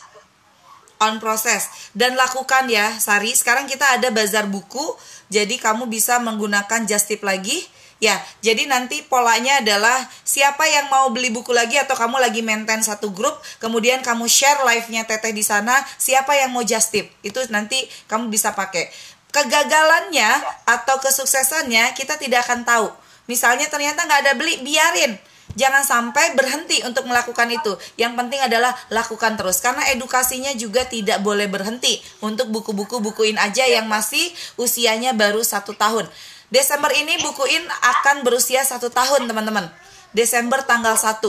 on 0.96 1.20
proses 1.20 1.92
dan 1.92 2.16
lakukan 2.16 2.72
ya 2.72 2.96
Sari. 2.96 3.36
Sekarang 3.36 3.68
kita 3.68 4.00
ada 4.00 4.10
bazar 4.16 4.48
buku 4.48 4.96
jadi 5.28 5.60
kamu 5.60 5.92
bisa 5.92 6.22
menggunakan 6.24 6.88
just 6.88 7.12
tip 7.12 7.22
lagi 7.26 7.68
ya 8.04 8.20
jadi 8.44 8.68
nanti 8.68 9.02
polanya 9.08 9.64
adalah 9.64 9.96
siapa 10.28 10.68
yang 10.68 10.92
mau 10.92 11.08
beli 11.16 11.32
buku 11.32 11.56
lagi 11.56 11.80
atau 11.80 11.96
kamu 11.96 12.20
lagi 12.20 12.44
maintain 12.44 12.84
satu 12.84 13.16
grup 13.16 13.40
kemudian 13.64 14.04
kamu 14.04 14.28
share 14.28 14.68
live-nya 14.68 15.08
teteh 15.08 15.32
di 15.32 15.42
sana 15.42 15.80
siapa 15.96 16.36
yang 16.36 16.52
mau 16.52 16.62
just 16.62 16.92
tip 16.92 17.08
itu 17.24 17.40
nanti 17.48 17.80
kamu 18.12 18.28
bisa 18.28 18.52
pakai 18.52 18.92
kegagalannya 19.36 20.32
atau 20.64 20.96
kesuksesannya 21.04 21.92
kita 21.92 22.16
tidak 22.16 22.48
akan 22.48 22.64
tahu. 22.64 22.88
Misalnya 23.28 23.68
ternyata 23.68 24.08
nggak 24.08 24.22
ada 24.24 24.34
beli, 24.40 24.64
biarin. 24.64 25.20
Jangan 25.56 25.84
sampai 25.88 26.36
berhenti 26.36 26.84
untuk 26.88 27.08
melakukan 27.08 27.48
itu. 27.52 27.76
Yang 28.00 28.14
penting 28.16 28.42
adalah 28.44 28.72
lakukan 28.92 29.36
terus. 29.40 29.60
Karena 29.60 29.88
edukasinya 29.92 30.52
juga 30.56 30.88
tidak 30.88 31.20
boleh 31.24 31.48
berhenti. 31.52 32.00
Untuk 32.24 32.52
buku-buku 32.52 33.00
bukuin 33.00 33.40
aja 33.40 33.64
yang 33.68 33.88
masih 33.88 34.32
usianya 34.60 35.12
baru 35.16 35.44
satu 35.44 35.76
tahun. 35.76 36.08
Desember 36.56 36.88
ini 36.96 37.20
bukuin 37.20 37.68
akan 37.68 38.24
berusia 38.24 38.64
satu 38.64 38.88
tahun 38.88 39.28
teman-teman. 39.28 39.68
Desember 40.16 40.64
tanggal 40.64 40.96
1. 40.96 41.20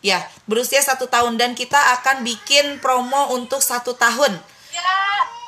Ya, 0.00 0.24
berusia 0.48 0.80
satu 0.80 1.12
tahun. 1.12 1.36
Dan 1.36 1.52
kita 1.52 1.76
akan 2.00 2.24
bikin 2.24 2.80
promo 2.80 3.36
untuk 3.36 3.60
satu 3.60 3.92
tahun. 3.92 4.32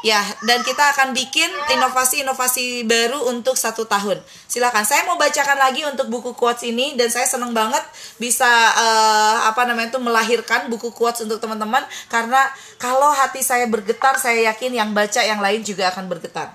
Ya, 0.05 0.21
dan 0.45 0.61
kita 0.61 0.93
akan 0.93 1.17
bikin 1.17 1.49
inovasi-inovasi 1.73 2.85
baru 2.85 3.25
untuk 3.33 3.57
satu 3.57 3.89
tahun. 3.89 4.21
Silakan, 4.45 4.85
saya 4.85 5.09
mau 5.09 5.17
bacakan 5.17 5.57
lagi 5.57 5.81
untuk 5.89 6.13
buku 6.13 6.37
quotes 6.37 6.61
ini 6.69 6.93
dan 6.93 7.09
saya 7.09 7.25
senang 7.25 7.57
banget 7.57 7.81
bisa 8.21 8.45
uh, 8.77 9.49
apa 9.49 9.65
namanya 9.65 9.97
itu 9.97 10.01
melahirkan 10.05 10.69
buku 10.69 10.93
quotes 10.93 11.25
untuk 11.25 11.41
teman-teman 11.41 11.81
karena 12.13 12.45
kalau 12.77 13.17
hati 13.17 13.41
saya 13.41 13.65
bergetar, 13.65 14.21
saya 14.21 14.53
yakin 14.53 14.77
yang 14.77 14.93
baca 14.93 15.25
yang 15.25 15.41
lain 15.41 15.65
juga 15.65 15.89
akan 15.89 16.05
bergetar. 16.05 16.53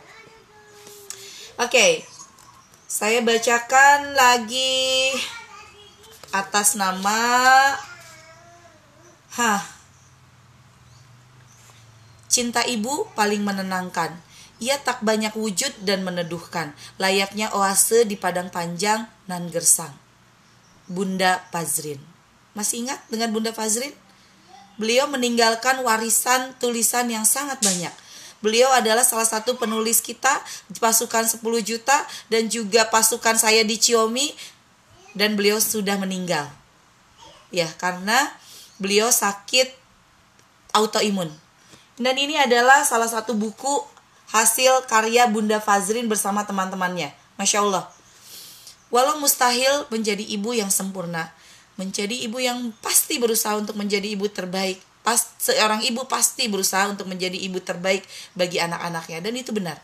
Oke, 1.57 1.73
okay. 1.73 2.18
Saya 2.89 3.21
bacakan 3.21 4.17
lagi 4.17 5.13
atas 6.33 6.73
nama, 6.73 7.21
hah 9.37 9.61
Cinta 12.29 12.61
ibu 12.61 13.09
paling 13.17 13.41
menenangkan. 13.41 14.13
Ia 14.61 14.77
tak 14.77 15.01
banyak 15.01 15.33
wujud 15.33 15.81
dan 15.81 16.05
meneduhkan, 16.05 16.77
layaknya 17.01 17.49
oase 17.57 18.05
di 18.05 18.13
padang 18.13 18.53
panjang 18.53 19.09
nan 19.25 19.49
gersang. 19.49 19.89
Bunda 20.85 21.41
Fazrin. 21.49 21.97
Masih 22.53 22.85
ingat 22.85 23.01
dengan 23.09 23.33
Bunda 23.33 23.49
Fazrin? 23.49 23.93
Beliau 24.77 25.09
meninggalkan 25.09 25.81
warisan 25.81 26.53
tulisan 26.61 27.09
yang 27.09 27.25
sangat 27.25 27.57
banyak. 27.65 27.93
Beliau 28.39 28.71
adalah 28.71 29.03
salah 29.03 29.27
satu 29.27 29.59
penulis 29.59 29.99
kita 29.99 30.31
pasukan 30.79 31.27
10 31.27 31.43
juta 31.63 31.97
dan 32.31 32.47
juga 32.47 32.87
pasukan 32.87 33.35
saya 33.35 33.67
di 33.67 33.75
Ciomi 33.75 34.31
dan 35.11 35.35
beliau 35.35 35.59
sudah 35.59 35.99
meninggal. 35.99 36.47
Ya, 37.51 37.67
karena 37.75 38.15
beliau 38.79 39.11
sakit 39.11 39.75
autoimun 40.71 41.33
dan 41.99 42.15
ini 42.15 42.39
adalah 42.39 42.87
salah 42.87 43.11
satu 43.11 43.35
buku 43.35 43.83
hasil 44.31 44.87
karya 44.87 45.27
Bunda 45.27 45.59
Fazrin 45.59 46.07
bersama 46.07 46.47
teman-temannya. 46.47 47.11
Masya 47.35 47.59
Allah. 47.59 47.91
Walau 48.87 49.19
mustahil 49.19 49.85
menjadi 49.91 50.23
ibu 50.23 50.55
yang 50.55 50.71
sempurna, 50.71 51.35
menjadi 51.75 52.15
ibu 52.23 52.39
yang 52.39 52.71
pasti 52.79 53.19
berusaha 53.19 53.59
untuk 53.59 53.75
menjadi 53.75 54.15
ibu 54.15 54.31
terbaik. 54.31 54.79
Pas, 55.01 55.19
seorang 55.39 55.81
ibu 55.85 56.05
pasti 56.05 56.51
berusaha 56.51 56.91
untuk 56.91 57.07
menjadi 57.07 57.35
ibu 57.35 57.57
terbaik 57.63 58.03
bagi 58.35 58.59
anak-anaknya 58.59 59.19
dan 59.23 59.33
itu 59.33 59.51
benar. 59.55 59.79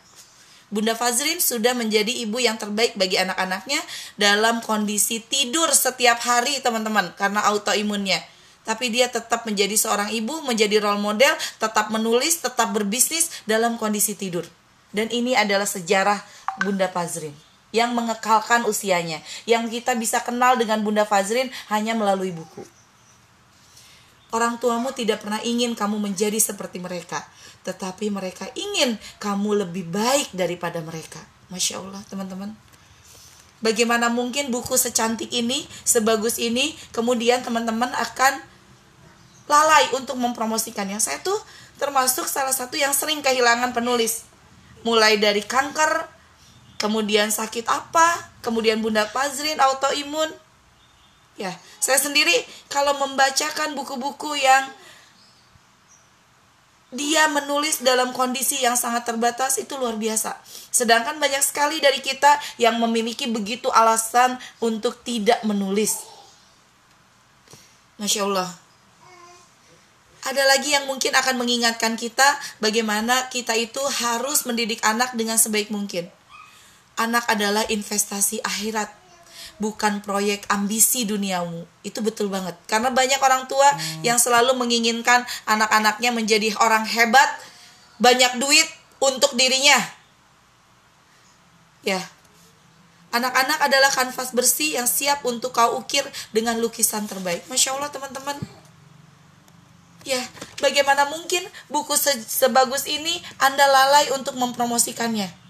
Bunda 0.73 0.97
Fazrin 0.97 1.37
sudah 1.37 1.77
menjadi 1.77 2.09
ibu 2.25 2.41
yang 2.41 2.57
terbaik 2.57 2.97
bagi 2.97 3.21
anak-anaknya 3.21 3.79
dalam 4.17 4.59
kondisi 4.65 5.21
tidur 5.21 5.69
setiap 5.71 6.19
hari 6.25 6.57
teman-teman 6.59 7.13
karena 7.15 7.45
autoimunnya 7.47 8.19
tapi 8.65 8.89
dia 8.89 9.07
tetap 9.07 9.45
menjadi 9.45 9.77
seorang 9.77 10.09
ibu, 10.09 10.41
menjadi 10.41 10.81
role 10.81 10.97
model, 10.97 11.37
tetap 11.61 11.93
menulis, 11.93 12.41
tetap 12.41 12.73
berbisnis 12.73 13.29
dalam 13.45 13.77
kondisi 13.77 14.17
tidur. 14.17 14.43
Dan 14.89 15.07
ini 15.13 15.37
adalah 15.37 15.69
sejarah 15.69 16.17
Bunda 16.65 16.89
Fazrin 16.89 17.31
yang 17.69 17.93
mengekalkan 17.93 18.65
usianya. 18.65 19.21
Yang 19.45 19.79
kita 19.79 19.93
bisa 19.93 20.25
kenal 20.25 20.57
dengan 20.57 20.81
Bunda 20.81 21.05
Fazrin 21.05 21.53
hanya 21.69 21.93
melalui 21.93 22.33
buku. 22.33 22.65
Orang 24.35 24.59
tuamu 24.59 24.91
tidak 24.91 25.23
pernah 25.23 25.39
ingin 25.47 25.79
kamu 25.79 25.95
menjadi 25.95 26.35
seperti 26.35 26.83
mereka, 26.83 27.23
tetapi 27.63 28.11
mereka 28.11 28.51
ingin 28.51 28.99
kamu 29.15 29.63
lebih 29.63 29.87
baik 29.87 30.35
daripada 30.35 30.83
mereka. 30.83 31.23
Masya 31.47 31.79
Allah, 31.79 32.03
teman-teman. 32.11 32.51
Bagaimana 33.63 34.11
mungkin 34.11 34.51
buku 34.51 34.75
secantik 34.75 35.31
ini, 35.31 35.63
sebagus 35.87 36.35
ini, 36.35 36.75
kemudian 36.91 37.47
teman-teman 37.47 37.87
akan 37.95 38.43
lalai 39.47 39.87
untuk 39.95 40.19
mempromosikannya. 40.19 40.99
Saya 40.99 41.23
tuh 41.23 41.39
termasuk 41.79 42.27
salah 42.27 42.51
satu 42.51 42.75
yang 42.75 42.91
sering 42.91 43.23
kehilangan 43.23 43.71
penulis. 43.71 44.27
Mulai 44.83 45.15
dari 45.15 45.47
kanker, 45.47 46.11
kemudian 46.75 47.31
sakit 47.31 47.71
apa, 47.71 48.35
kemudian 48.43 48.83
bunda 48.83 49.07
pazrin, 49.15 49.63
autoimun. 49.63 50.27
Ya, 51.35 51.51
saya 51.83 51.99
sendiri 51.99 52.31
kalau 52.71 52.95
membacakan 52.95 53.75
buku-buku 53.75 54.39
yang 54.39 54.71
dia 56.95 57.27
menulis 57.27 57.83
dalam 57.83 58.15
kondisi 58.15 58.63
yang 58.63 58.79
sangat 58.79 59.03
terbatas 59.03 59.59
itu 59.59 59.75
luar 59.75 59.99
biasa. 59.99 60.39
Sedangkan 60.71 61.19
banyak 61.19 61.43
sekali 61.43 61.83
dari 61.83 61.99
kita 61.99 62.39
yang 62.55 62.79
memiliki 62.79 63.27
begitu 63.27 63.67
alasan 63.67 64.39
untuk 64.63 65.03
tidak 65.03 65.43
menulis. 65.43 66.07
Masya 67.99 68.23
Allah. 68.23 68.49
Ada 70.25 70.41
lagi 70.41 70.73
yang 70.73 70.89
mungkin 70.89 71.13
akan 71.13 71.37
mengingatkan 71.37 71.93
kita 71.99 72.25
bagaimana 72.57 73.29
kita 73.29 73.53
itu 73.53 73.77
harus 74.01 74.47
mendidik 74.49 74.81
anak 74.81 75.13
dengan 75.13 75.37
sebaik 75.37 75.69
mungkin. 75.69 76.09
Anak 76.97 77.29
adalah 77.29 77.61
investasi 77.69 78.41
akhirat, 78.41 78.89
bukan 79.57 80.03
proyek 80.03 80.43
ambisi 80.51 81.07
duniamu. 81.07 81.63
Itu 81.81 82.03
betul 82.03 82.27
banget. 82.27 82.55
Karena 82.67 82.91
banyak 82.91 83.19
orang 83.19 83.47
tua 83.47 83.67
hmm. 83.71 84.03
yang 84.03 84.19
selalu 84.19 84.55
menginginkan 84.57 85.23
anak-anaknya 85.47 86.11
menjadi 86.11 86.51
orang 86.59 86.83
hebat, 86.83 87.29
banyak 87.99 88.39
duit 88.39 88.67
untuk 88.99 89.33
dirinya. 89.35 89.77
Ya. 91.85 92.01
Anak-anak 93.15 93.63
adalah 93.63 93.91
kanvas 93.95 94.35
bersih 94.35 94.75
yang 94.75 94.91
siap 94.91 95.23
untuk 95.23 95.55
kau 95.55 95.79
ukir 95.79 96.03
dengan 96.35 96.59
lukisan 96.59 97.07
terbaik. 97.07 97.47
Masya 97.47 97.79
Allah 97.79 97.87
teman-teman. 97.87 98.35
Ya, 100.05 100.21
bagaimana 100.61 101.09
mungkin 101.09 101.41
buku 101.65 101.97
se 101.97 102.13
sebagus 102.29 102.85
ini 102.85 103.23
Anda 103.41 103.65
lalai 103.65 104.13
untuk 104.13 104.37
mempromosikannya? 104.37 105.44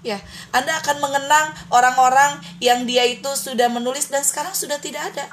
Ya, 0.00 0.16
Anda 0.56 0.80
akan 0.80 0.96
mengenang 1.04 1.52
orang-orang 1.68 2.40
yang 2.56 2.88
dia 2.88 3.04
itu 3.04 3.28
sudah 3.36 3.68
menulis 3.68 4.08
dan 4.08 4.24
sekarang 4.24 4.56
sudah 4.56 4.80
tidak 4.80 5.12
ada. 5.12 5.28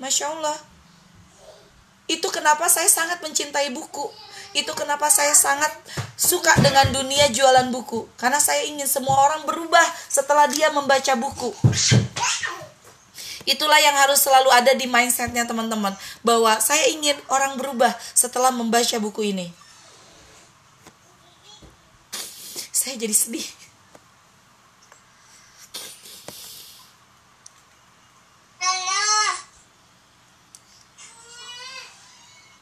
Masya 0.00 0.32
Allah. 0.32 0.56
Itu 2.08 2.28
kenapa 2.32 2.68
saya 2.72 2.88
sangat 2.88 3.20
mencintai 3.20 3.68
buku. 3.72 4.08
Itu 4.56 4.72
kenapa 4.72 5.10
saya 5.10 5.34
sangat 5.36 5.72
suka 6.16 6.56
dengan 6.60 6.88
dunia 6.92 7.28
jualan 7.32 7.68
buku. 7.68 8.08
Karena 8.16 8.40
saya 8.40 8.64
ingin 8.64 8.88
semua 8.88 9.16
orang 9.18 9.44
berubah 9.44 9.84
setelah 10.08 10.48
dia 10.48 10.72
membaca 10.72 11.12
buku. 11.16 11.52
Itulah 13.44 13.76
yang 13.76 13.96
harus 14.00 14.24
selalu 14.24 14.48
ada 14.48 14.72
di 14.72 14.88
mindsetnya 14.88 15.44
teman-teman. 15.44 15.92
Bahwa 16.24 16.56
saya 16.64 16.88
ingin 16.92 17.16
orang 17.28 17.60
berubah 17.60 17.92
setelah 18.16 18.48
membaca 18.48 18.96
buku 19.00 19.36
ini. 19.36 19.63
Saya 22.84 23.00
jadi 23.00 23.16
sedih. 23.16 23.48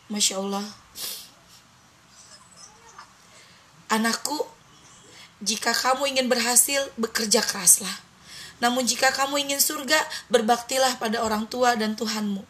Masya 0.07 0.38
Allah. 0.38 0.62
Anakku 3.91 4.47
Jika 5.43 5.75
kamu 5.75 6.14
ingin 6.14 6.31
berhasil 6.31 6.87
Bekerja 6.95 7.43
keraslah. 7.43 7.91
Namun 8.62 8.87
jika 8.87 9.11
kamu 9.11 9.43
ingin 9.43 9.59
surga 9.59 9.99
Berbaktilah 10.31 11.02
pada 11.02 11.19
orang 11.26 11.50
tua 11.50 11.75
dan 11.75 11.99
Tuhanmu. 11.99 12.47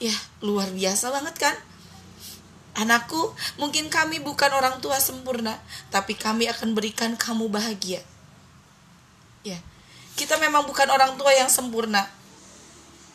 Ya 0.00 0.16
luar 0.40 0.72
biasa 0.72 1.12
banget 1.12 1.36
kan 1.36 1.56
Anakku, 2.76 3.32
mungkin 3.56 3.88
kami 3.88 4.20
bukan 4.20 4.52
orang 4.52 4.84
tua 4.84 5.00
sempurna, 5.00 5.56
tapi 5.88 6.12
kami 6.12 6.44
akan 6.52 6.76
berikan 6.76 7.16
kamu 7.16 7.48
bahagia. 7.48 8.04
Ya. 9.40 9.56
Kita 10.12 10.36
memang 10.36 10.68
bukan 10.68 10.84
orang 10.92 11.16
tua 11.16 11.32
yang 11.32 11.48
sempurna. 11.48 12.04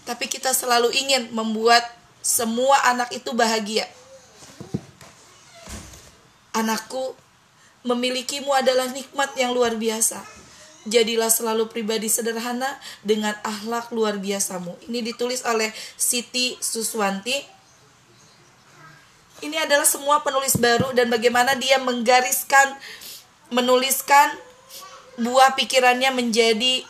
Tapi 0.01 0.25
kita 0.25 0.49
selalu 0.49 0.89
ingin 0.97 1.29
membuat 1.29 1.85
semua 2.25 2.73
anak 2.89 3.13
itu 3.13 3.37
bahagia. 3.37 3.85
Anakku, 6.57 7.13
memilikimu 7.85 8.50
adalah 8.57 8.89
nikmat 8.89 9.29
yang 9.37 9.53
luar 9.53 9.77
biasa. 9.77 10.25
Jadilah 10.89 11.29
selalu 11.29 11.69
pribadi 11.69 12.09
sederhana 12.09 12.81
dengan 13.05 13.37
akhlak 13.45 13.93
luar 13.93 14.17
biasamu. 14.17 14.74
Ini 14.89 15.05
ditulis 15.05 15.45
oleh 15.45 15.69
Siti 15.93 16.57
Suswanti 16.57 17.60
ini 19.41 19.57
adalah 19.57 19.85
semua 19.85 20.21
penulis 20.21 20.57
baru 20.57 20.93
dan 20.93 21.09
bagaimana 21.09 21.57
dia 21.57 21.81
menggariskan 21.81 22.77
menuliskan 23.51 24.31
buah 25.19 25.53
pikirannya 25.59 26.09
menjadi 26.15 26.87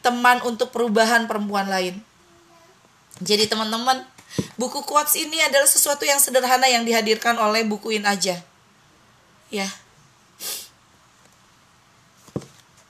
teman 0.00 0.40
untuk 0.48 0.72
perubahan 0.72 1.28
perempuan 1.28 1.68
lain. 1.68 2.00
Jadi 3.20 3.44
teman-teman, 3.44 4.00
buku 4.56 4.80
quotes 4.88 5.12
ini 5.20 5.36
adalah 5.44 5.68
sesuatu 5.68 6.08
yang 6.08 6.16
sederhana 6.16 6.64
yang 6.72 6.88
dihadirkan 6.88 7.36
oleh 7.36 7.68
bukuin 7.68 8.08
aja. 8.08 8.40
Ya. 9.52 9.68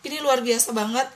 Ini 0.06 0.22
luar 0.22 0.38
biasa 0.38 0.70
banget. 0.70 1.10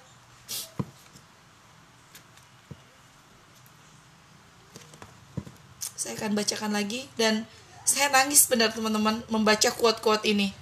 Saya 5.94 6.18
akan 6.20 6.36
bacakan 6.36 6.74
lagi 6.74 7.06
dan 7.16 7.46
saya 7.84 8.08
nangis 8.08 8.48
benar 8.48 8.72
teman-teman 8.72 9.20
membaca 9.28 9.68
quote-quote 9.68 10.24
ini. 10.24 10.56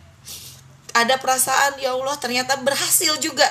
Ada 0.92 1.16
perasaan 1.16 1.80
ya 1.80 1.94
Allah 1.94 2.18
ternyata 2.20 2.58
berhasil 2.61 3.16
juga 3.22 3.46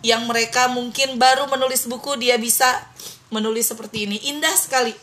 yang 0.00 0.24
mereka 0.24 0.70
mungkin 0.72 1.18
baru 1.20 1.50
menulis 1.50 1.84
buku 1.90 2.16
dia 2.16 2.38
bisa 2.38 2.66
menulis 3.28 3.68
seperti 3.68 4.06
ini. 4.08 4.16
Indah 4.30 4.54
sekali. 4.54 4.94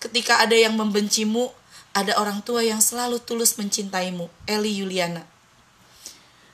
Ketika 0.00 0.40
ada 0.40 0.56
yang 0.56 0.74
membencimu 0.80 1.52
ada 1.90 2.14
orang 2.22 2.40
tua 2.40 2.62
yang 2.62 2.78
selalu 2.78 3.18
tulus 3.20 3.58
mencintaimu 3.58 4.30
Eli 4.46 4.78
Yuliana. 4.78 5.26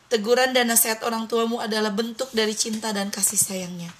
Teguran 0.07 0.55
dan 0.55 0.71
nasihat 0.71 1.03
orang 1.03 1.27
tuamu 1.27 1.59
adalah 1.59 1.91
bentuk 1.91 2.31
dari 2.33 2.55
cinta 2.55 2.95
dan 2.95 3.11
kasih 3.11 3.37
sayangnya. 3.37 3.91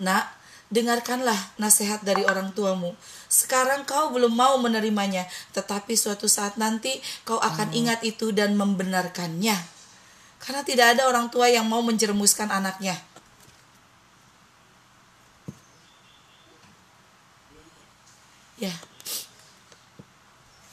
Nak 0.00 0.24
dengarkanlah 0.66 1.38
nasihat 1.62 2.02
dari 2.02 2.26
orang 2.26 2.50
tuamu. 2.50 2.94
Sekarang 3.30 3.86
kau 3.86 4.10
belum 4.10 4.34
mau 4.34 4.58
menerimanya, 4.58 5.26
tetapi 5.54 5.94
suatu 5.94 6.26
saat 6.26 6.58
nanti 6.58 6.98
kau 7.22 7.38
akan 7.38 7.70
hmm. 7.70 7.78
ingat 7.78 8.00
itu 8.02 8.34
dan 8.34 8.58
membenarkannya. 8.58 9.56
Karena 10.42 10.62
tidak 10.62 10.98
ada 10.98 11.10
orang 11.10 11.30
tua 11.30 11.50
yang 11.50 11.66
mau 11.66 11.82
menjerumuskan 11.82 12.50
anaknya. 12.50 12.98
Ya. 18.56 18.72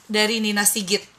Dari 0.07 0.39
Nina 0.39 0.63
Sigit. 0.63 1.12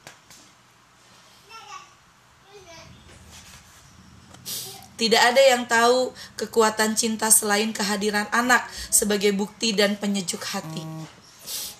Tidak 4.95 5.19
ada 5.19 5.43
yang 5.43 5.67
tahu 5.67 6.15
kekuatan 6.39 6.95
cinta 6.95 7.27
selain 7.27 7.75
kehadiran 7.75 8.31
anak 8.31 8.63
sebagai 8.87 9.35
bukti 9.35 9.75
dan 9.75 9.99
penyejuk 9.99 10.39
hati. 10.39 10.87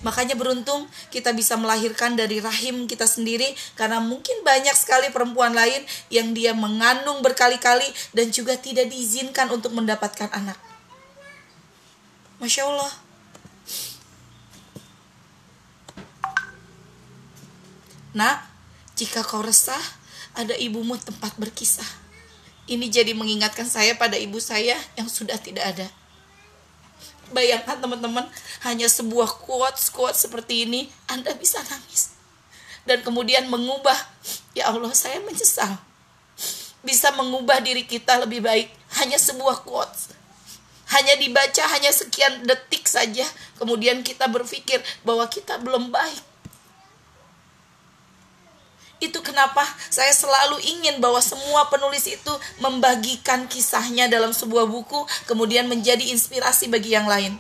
Makanya 0.04 0.38
beruntung 0.38 0.86
kita 1.10 1.32
bisa 1.32 1.56
melahirkan 1.56 2.14
dari 2.14 2.44
rahim 2.44 2.86
kita 2.86 3.08
sendiri 3.08 3.56
karena 3.80 3.98
mungkin 4.04 4.44
banyak 4.44 4.76
sekali 4.78 5.10
perempuan 5.10 5.56
lain 5.56 5.82
yang 6.14 6.36
dia 6.36 6.54
mengandung 6.54 7.24
berkali-kali 7.24 7.88
dan 8.14 8.30
juga 8.30 8.60
tidak 8.60 8.92
diizinkan 8.92 9.50
untuk 9.50 9.72
mendapatkan 9.72 10.30
anak. 10.36 10.60
Masya 12.38 12.68
Allah. 12.68 12.94
Nak, 18.16 18.38
jika 18.96 19.24
kau 19.28 19.44
resah, 19.44 19.82
ada 20.36 20.56
ibumu 20.56 20.96
tempat 21.00 21.36
berkisah. 21.36 22.05
Ini 22.66 22.90
jadi 22.90 23.14
mengingatkan 23.14 23.70
saya 23.70 23.94
pada 23.94 24.18
ibu 24.18 24.42
saya 24.42 24.74
yang 24.98 25.06
sudah 25.06 25.38
tidak 25.38 25.66
ada. 25.76 25.88
Bayangkan 27.30 27.78
teman-teman, 27.78 28.26
hanya 28.66 28.90
sebuah 28.90 29.42
quotes-quotes 29.46 30.26
seperti 30.26 30.66
ini, 30.66 30.90
Anda 31.10 31.34
bisa 31.38 31.62
nangis. 31.66 32.14
Dan 32.86 33.02
kemudian 33.02 33.50
mengubah, 33.50 33.98
ya 34.58 34.70
Allah 34.74 34.94
saya 34.94 35.22
menyesal. 35.22 35.78
Bisa 36.86 37.10
mengubah 37.14 37.62
diri 37.62 37.86
kita 37.86 38.22
lebih 38.22 38.46
baik 38.46 38.70
hanya 39.02 39.18
sebuah 39.18 39.66
quotes 39.66 40.16
hanya 40.86 41.18
dibaca 41.18 41.64
hanya 41.74 41.90
sekian 41.90 42.46
detik 42.46 42.86
saja 42.86 43.26
kemudian 43.58 44.06
kita 44.06 44.30
berpikir 44.30 44.78
bahwa 45.02 45.26
kita 45.26 45.58
belum 45.58 45.90
baik 45.90 46.22
itu 49.04 49.20
kenapa 49.20 49.60
saya 49.92 50.16
selalu 50.16 50.64
ingin 50.64 51.04
bahwa 51.04 51.20
semua 51.20 51.68
penulis 51.68 52.08
itu 52.08 52.34
membagikan 52.64 53.44
kisahnya 53.52 54.08
dalam 54.08 54.32
sebuah 54.32 54.64
buku 54.72 55.04
kemudian 55.28 55.68
menjadi 55.68 56.02
inspirasi 56.16 56.72
bagi 56.72 56.96
yang 56.96 57.04
lain. 57.04 57.36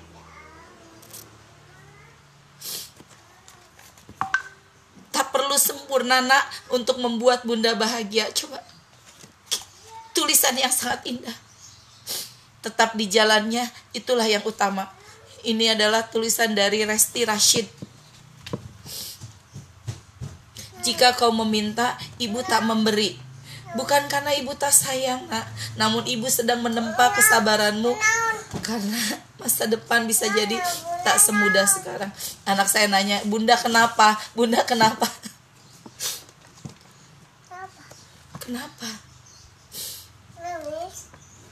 Tak 5.15 5.31
perlu 5.31 5.55
sempurna 5.55 6.19
nak 6.19 6.43
untuk 6.75 6.99
membuat 6.99 7.47
bunda 7.47 7.71
bahagia. 7.71 8.27
Coba. 8.35 8.59
Tulisan 10.11 10.59
yang 10.59 10.71
sangat 10.75 11.07
indah. 11.07 11.37
Tetap 12.59 12.99
di 12.99 13.07
jalannya 13.07 13.63
itulah 13.95 14.27
yang 14.27 14.43
utama. 14.43 14.91
Ini 15.47 15.79
adalah 15.79 16.03
tulisan 16.11 16.51
dari 16.51 16.83
Resti 16.83 17.23
Rashid 17.23 17.84
jika 20.85 21.17
kau 21.17 21.33
meminta 21.33 21.97
ibu 22.21 22.45
tak 22.45 22.61
memberi 22.61 23.17
bukan 23.73 24.05
karena 24.05 24.31
ibu 24.37 24.53
tak 24.53 24.71
sayang 24.71 25.25
nak 25.27 25.49
namun 25.75 26.05
ibu 26.05 26.29
sedang 26.29 26.61
menempa 26.61 27.11
kesabaranmu 27.17 27.97
karena 28.61 29.25
masa 29.41 29.67
depan 29.67 30.07
bisa 30.07 30.25
jadi 30.31 30.55
tak 31.05 31.21
semudah 31.21 31.69
sekarang. 31.69 32.09
Anak 32.49 32.65
saya 32.65 32.89
nanya, 32.89 33.21
"Bunda 33.27 33.53
kenapa? 33.59 34.17
Bunda 34.33 34.65
kenapa?" 34.65 35.05
Kenapa? 38.41 38.89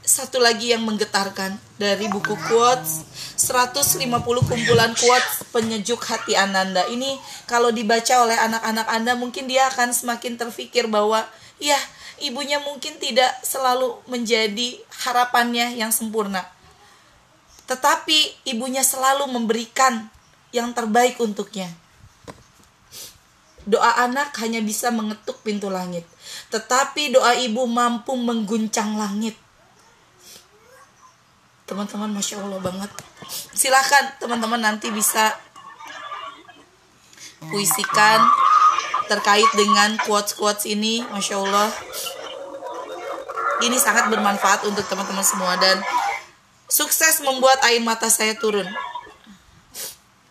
Satu 0.04 0.38
lagi 0.38 0.70
yang 0.70 0.86
menggetarkan 0.86 1.58
dari 1.74 2.06
buku 2.06 2.38
quotes 2.46 3.02
150 3.34 4.00
kumpulan 4.46 4.92
quotes 4.94 5.46
penyejuk 5.50 6.00
hati 6.06 6.38
Ananda. 6.38 6.86
Ini 6.86 7.18
kalau 7.50 7.74
dibaca 7.74 8.22
oleh 8.22 8.38
anak-anak 8.38 8.86
Anda 8.88 9.12
mungkin 9.18 9.50
dia 9.50 9.68
akan 9.70 9.90
semakin 9.90 10.38
terfikir 10.38 10.86
bahwa 10.86 11.26
ya 11.58 11.78
ibunya 12.22 12.62
mungkin 12.62 12.98
tidak 13.02 13.30
selalu 13.42 13.98
menjadi 14.06 14.78
harapannya 15.06 15.74
yang 15.74 15.90
sempurna 15.90 16.54
tetapi 17.64 18.44
ibunya 18.44 18.84
selalu 18.84 19.24
memberikan 19.28 20.12
yang 20.52 20.76
terbaik 20.76 21.16
untuknya. 21.16 21.72
Doa 23.64 24.04
anak 24.04 24.36
hanya 24.44 24.60
bisa 24.60 24.92
mengetuk 24.92 25.40
pintu 25.40 25.72
langit, 25.72 26.04
tetapi 26.52 27.16
doa 27.16 27.32
ibu 27.40 27.64
mampu 27.64 28.12
mengguncang 28.12 29.00
langit. 29.00 29.32
Teman-teman, 31.64 32.12
masya 32.12 32.40
Allah 32.44 32.60
banget. 32.60 32.90
Silahkan 33.56 34.20
teman-teman 34.20 34.60
nanti 34.60 34.92
bisa 34.92 35.32
puisikan 37.44 38.20
terkait 39.08 39.48
dengan 39.56 39.96
quotes-quotes 40.04 40.68
ini, 40.68 41.04
masya 41.12 41.40
Allah. 41.40 41.68
Ini 43.64 43.76
sangat 43.80 44.12
bermanfaat 44.12 44.68
untuk 44.68 44.84
teman-teman 44.84 45.24
semua 45.24 45.56
dan 45.56 45.80
Sukses 46.74 47.22
membuat 47.22 47.62
air 47.70 47.78
mata 47.78 48.10
saya 48.10 48.34
turun. 48.34 48.66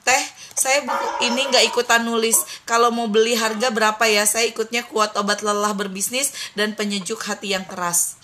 Teh, 0.03 0.23
saya 0.51 0.83
buku 0.83 1.07
ini 1.31 1.47
nggak 1.47 1.71
ikutan 1.71 2.03
nulis. 2.03 2.35
Kalau 2.67 2.91
mau 2.91 3.07
beli 3.07 3.37
harga 3.37 3.71
berapa 3.71 4.03
ya? 4.11 4.27
Saya 4.27 4.51
ikutnya 4.51 4.83
kuat 4.83 5.15
obat 5.15 5.39
lelah 5.39 5.71
berbisnis 5.71 6.51
dan 6.57 6.75
penyejuk 6.75 7.21
hati 7.23 7.55
yang 7.55 7.63
keras. 7.63 8.19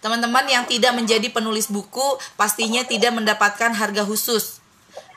Teman-teman 0.00 0.48
yang 0.48 0.64
tidak 0.64 0.96
menjadi 0.96 1.28
penulis 1.28 1.68
buku 1.68 2.16
pastinya 2.36 2.80
tidak 2.84 3.12
mendapatkan 3.12 3.72
harga 3.76 4.02
khusus. 4.08 4.60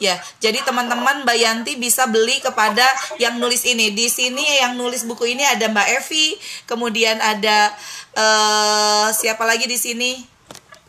Ya, 0.02 0.20
jadi 0.44 0.60
teman-teman 0.68 1.24
Mbak 1.24 1.38
Yanti 1.40 1.74
bisa 1.80 2.04
beli 2.12 2.44
kepada 2.44 2.84
yang 3.24 3.40
nulis 3.40 3.64
ini. 3.64 3.96
Di 3.96 4.12
sini 4.12 4.44
yang 4.60 4.76
nulis 4.76 5.08
buku 5.08 5.32
ini 5.32 5.48
ada 5.48 5.72
Mbak 5.72 5.88
Evi, 6.04 6.36
kemudian 6.68 7.24
ada 7.24 7.72
uh, 8.18 9.08
siapa 9.16 9.48
lagi 9.48 9.66
di 9.66 9.80
sini? 9.80 10.34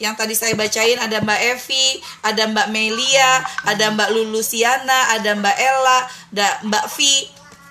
yang 0.02 0.18
tadi 0.18 0.34
saya 0.34 0.58
bacain 0.58 0.98
ada 0.98 1.22
Mbak 1.22 1.40
Evi, 1.54 2.02
ada 2.26 2.50
Mbak 2.50 2.68
Melia, 2.74 3.46
ada 3.62 3.94
Mbak 3.94 4.10
Lulusiana, 4.10 5.14
ada 5.14 5.38
Mbak 5.38 5.56
Ella, 5.56 5.98
ada 6.34 6.48
Mbak 6.66 6.86
Vi, 6.98 7.14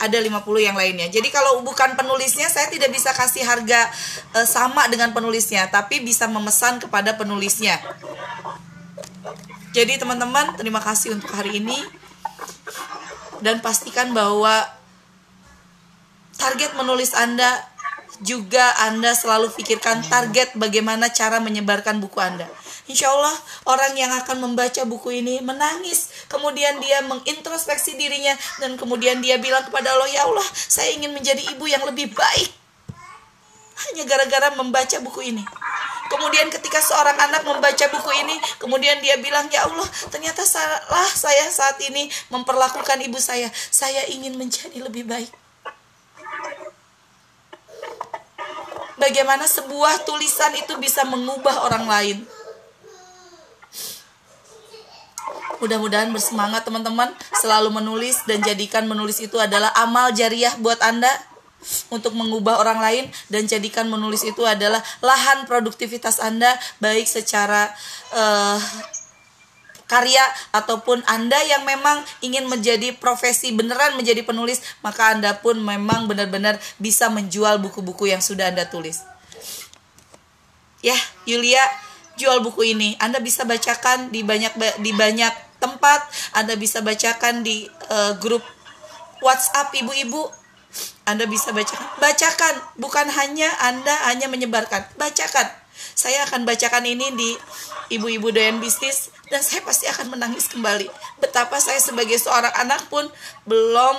ada 0.03 0.19
50 0.19 0.43
yang 0.59 0.75
lainnya. 0.75 1.07
Jadi 1.07 1.31
kalau 1.31 1.63
bukan 1.63 1.95
penulisnya 1.95 2.51
saya 2.51 2.67
tidak 2.67 2.91
bisa 2.91 3.15
kasih 3.15 3.47
harga 3.47 3.87
e, 4.35 4.39
sama 4.43 4.91
dengan 4.91 5.15
penulisnya, 5.15 5.71
tapi 5.71 6.03
bisa 6.03 6.27
memesan 6.27 6.83
kepada 6.83 7.15
penulisnya. 7.15 7.79
Jadi 9.71 9.97
teman-teman, 9.97 10.59
terima 10.59 10.83
kasih 10.83 11.15
untuk 11.15 11.31
hari 11.31 11.63
ini. 11.63 11.79
Dan 13.43 13.59
pastikan 13.59 14.11
bahwa 14.11 14.63
target 16.37 16.75
menulis 16.75 17.15
Anda 17.15 17.72
juga 18.21 18.61
Anda 18.85 19.17
selalu 19.17 19.49
pikirkan 19.57 20.05
target 20.05 20.53
bagaimana 20.53 21.09
cara 21.09 21.41
menyebarkan 21.41 21.97
buku 21.97 22.19
Anda. 22.21 22.45
Insya 22.83 23.07
Allah 23.09 23.31
orang 23.63 23.95
yang 23.95 24.11
akan 24.11 24.43
membaca 24.43 24.83
buku 24.83 25.23
ini 25.23 25.39
menangis. 25.39 26.27
Kemudian 26.27 26.83
dia 26.83 26.99
mengintrospeksi 27.07 27.95
dirinya 27.95 28.35
dan 28.59 28.75
kemudian 28.75 29.23
dia 29.23 29.39
bilang 29.39 29.63
kepada 29.63 29.95
Allah, 29.95 30.09
Ya 30.11 30.27
Allah, 30.27 30.45
saya 30.53 30.91
ingin 30.91 31.15
menjadi 31.15 31.39
ibu 31.55 31.63
yang 31.63 31.81
lebih 31.87 32.11
baik. 32.11 32.51
Hanya 33.87 34.03
gara-gara 34.05 34.51
membaca 34.53 34.97
buku 34.99 35.33
ini. 35.33 35.43
Kemudian 36.11 36.51
ketika 36.53 36.77
seorang 36.77 37.17
anak 37.17 37.41
membaca 37.41 37.85
buku 37.89 38.11
ini, 38.21 38.35
kemudian 38.61 39.01
dia 39.01 39.17
bilang, 39.17 39.49
"Ya 39.49 39.65
Allah, 39.65 39.87
ternyata 40.13 40.45
salah 40.45 41.09
saya 41.09 41.49
saat 41.49 41.81
ini 41.81 42.05
memperlakukan 42.29 43.01
ibu 43.01 43.17
saya. 43.17 43.49
Saya 43.71 44.05
ingin 44.11 44.37
menjadi 44.37 44.77
lebih 44.77 45.09
baik." 45.09 45.31
Bagaimana 49.03 49.43
sebuah 49.43 50.07
tulisan 50.07 50.55
itu 50.55 50.79
bisa 50.79 51.03
mengubah 51.03 51.67
orang 51.67 51.85
lain. 51.91 52.17
Mudah-mudahan 55.59 56.11
bersemangat 56.11 56.67
teman-teman 56.67 57.11
selalu 57.39 57.71
menulis 57.71 58.19
dan 58.27 58.43
jadikan 58.43 58.83
menulis 58.83 59.19
itu 59.23 59.35
adalah 59.39 59.71
amal 59.79 60.11
jariah 60.11 60.51
buat 60.59 60.79
Anda 60.83 61.11
untuk 61.87 62.11
mengubah 62.11 62.59
orang 62.59 62.79
lain 62.83 63.05
dan 63.31 63.47
jadikan 63.47 63.87
menulis 63.87 64.27
itu 64.27 64.43
adalah 64.43 64.83
lahan 64.99 65.47
produktivitas 65.47 66.19
Anda 66.19 66.51
baik 66.83 67.07
secara 67.07 67.71
uh, 68.11 68.59
karya 69.87 70.23
ataupun 70.55 71.03
Anda 71.05 71.37
yang 71.45 71.67
memang 71.67 72.01
ingin 72.23 72.47
menjadi 72.47 72.95
profesi 72.97 73.51
beneran 73.51 73.95
menjadi 73.99 74.23
penulis, 74.23 74.63
maka 74.81 75.13
Anda 75.13 75.37
pun 75.39 75.59
memang 75.59 76.07
benar-benar 76.09 76.57
bisa 76.79 77.07
menjual 77.11 77.59
buku-buku 77.59 78.09
yang 78.09 78.23
sudah 78.23 78.49
Anda 78.49 78.67
tulis. 78.67 79.03
Ya, 80.83 80.97
Yulia 81.23 81.63
jual 82.19 82.43
buku 82.43 82.75
ini. 82.75 82.93
Anda 83.01 83.23
bisa 83.23 83.47
bacakan 83.47 84.11
di 84.13 84.21
banyak 84.21 84.53
di 84.83 84.91
banyak 84.93 85.33
tempat, 85.57 86.03
Anda 86.35 86.59
bisa 86.59 86.83
bacakan 86.83 87.41
di 87.41 87.65
uh, 87.89 88.13
grup 88.19 88.43
WhatsApp 89.23 89.71
ibu-ibu. 89.79 90.27
Anda 91.07 91.29
bisa 91.29 91.53
bacakan. 91.53 91.85
Bacakan, 92.01 92.53
bukan 92.79 93.07
hanya 93.13 93.49
Anda 93.61 93.93
hanya 94.11 94.27
menyebarkan. 94.27 94.97
Bacakan. 94.99 95.62
Saya 95.91 96.23
akan 96.25 96.47
bacakan 96.47 96.87
ini 96.87 97.11
di 97.13 97.29
ibu-ibu 97.93 98.31
doyan 98.31 98.57
bisnis 98.63 99.11
dan 99.27 99.43
saya 99.43 99.61
pasti 99.61 99.85
akan 99.91 100.15
menangis 100.15 100.47
kembali. 100.47 100.87
Betapa 101.19 101.59
saya 101.59 101.77
sebagai 101.83 102.15
seorang 102.17 102.53
anak 102.55 102.87
pun 102.87 103.05
belum 103.43 103.95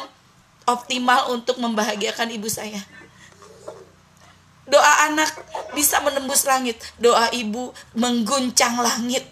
optimal 0.64 1.33
untuk 1.37 1.61
membahagiakan 1.61 2.33
ibu 2.33 2.49
saya. 2.49 2.81
Doa 4.64 5.12
anak 5.12 5.29
bisa 5.77 6.01
menembus 6.01 6.49
langit, 6.49 6.81
doa 6.97 7.29
ibu 7.37 7.77
mengguncang 7.92 8.81
langit. 8.81 9.29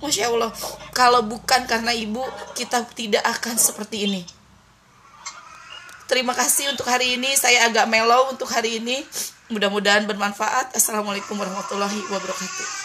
Masya 0.00 0.32
Allah, 0.32 0.50
kalau 0.96 1.22
bukan 1.22 1.68
karena 1.68 1.94
ibu, 1.94 2.24
kita 2.58 2.82
tidak 2.96 3.22
akan 3.22 3.54
seperti 3.54 4.08
ini. 4.08 4.22
Terima 6.12 6.36
kasih 6.36 6.68
untuk 6.68 6.84
hari 6.92 7.16
ini. 7.16 7.32
Saya 7.32 7.72
agak 7.72 7.88
mellow 7.88 8.28
untuk 8.28 8.44
hari 8.52 8.84
ini. 8.84 9.00
Mudah-mudahan 9.48 10.04
bermanfaat. 10.04 10.76
Assalamualaikum 10.76 11.40
warahmatullahi 11.40 12.04
wabarakatuh. 12.12 12.81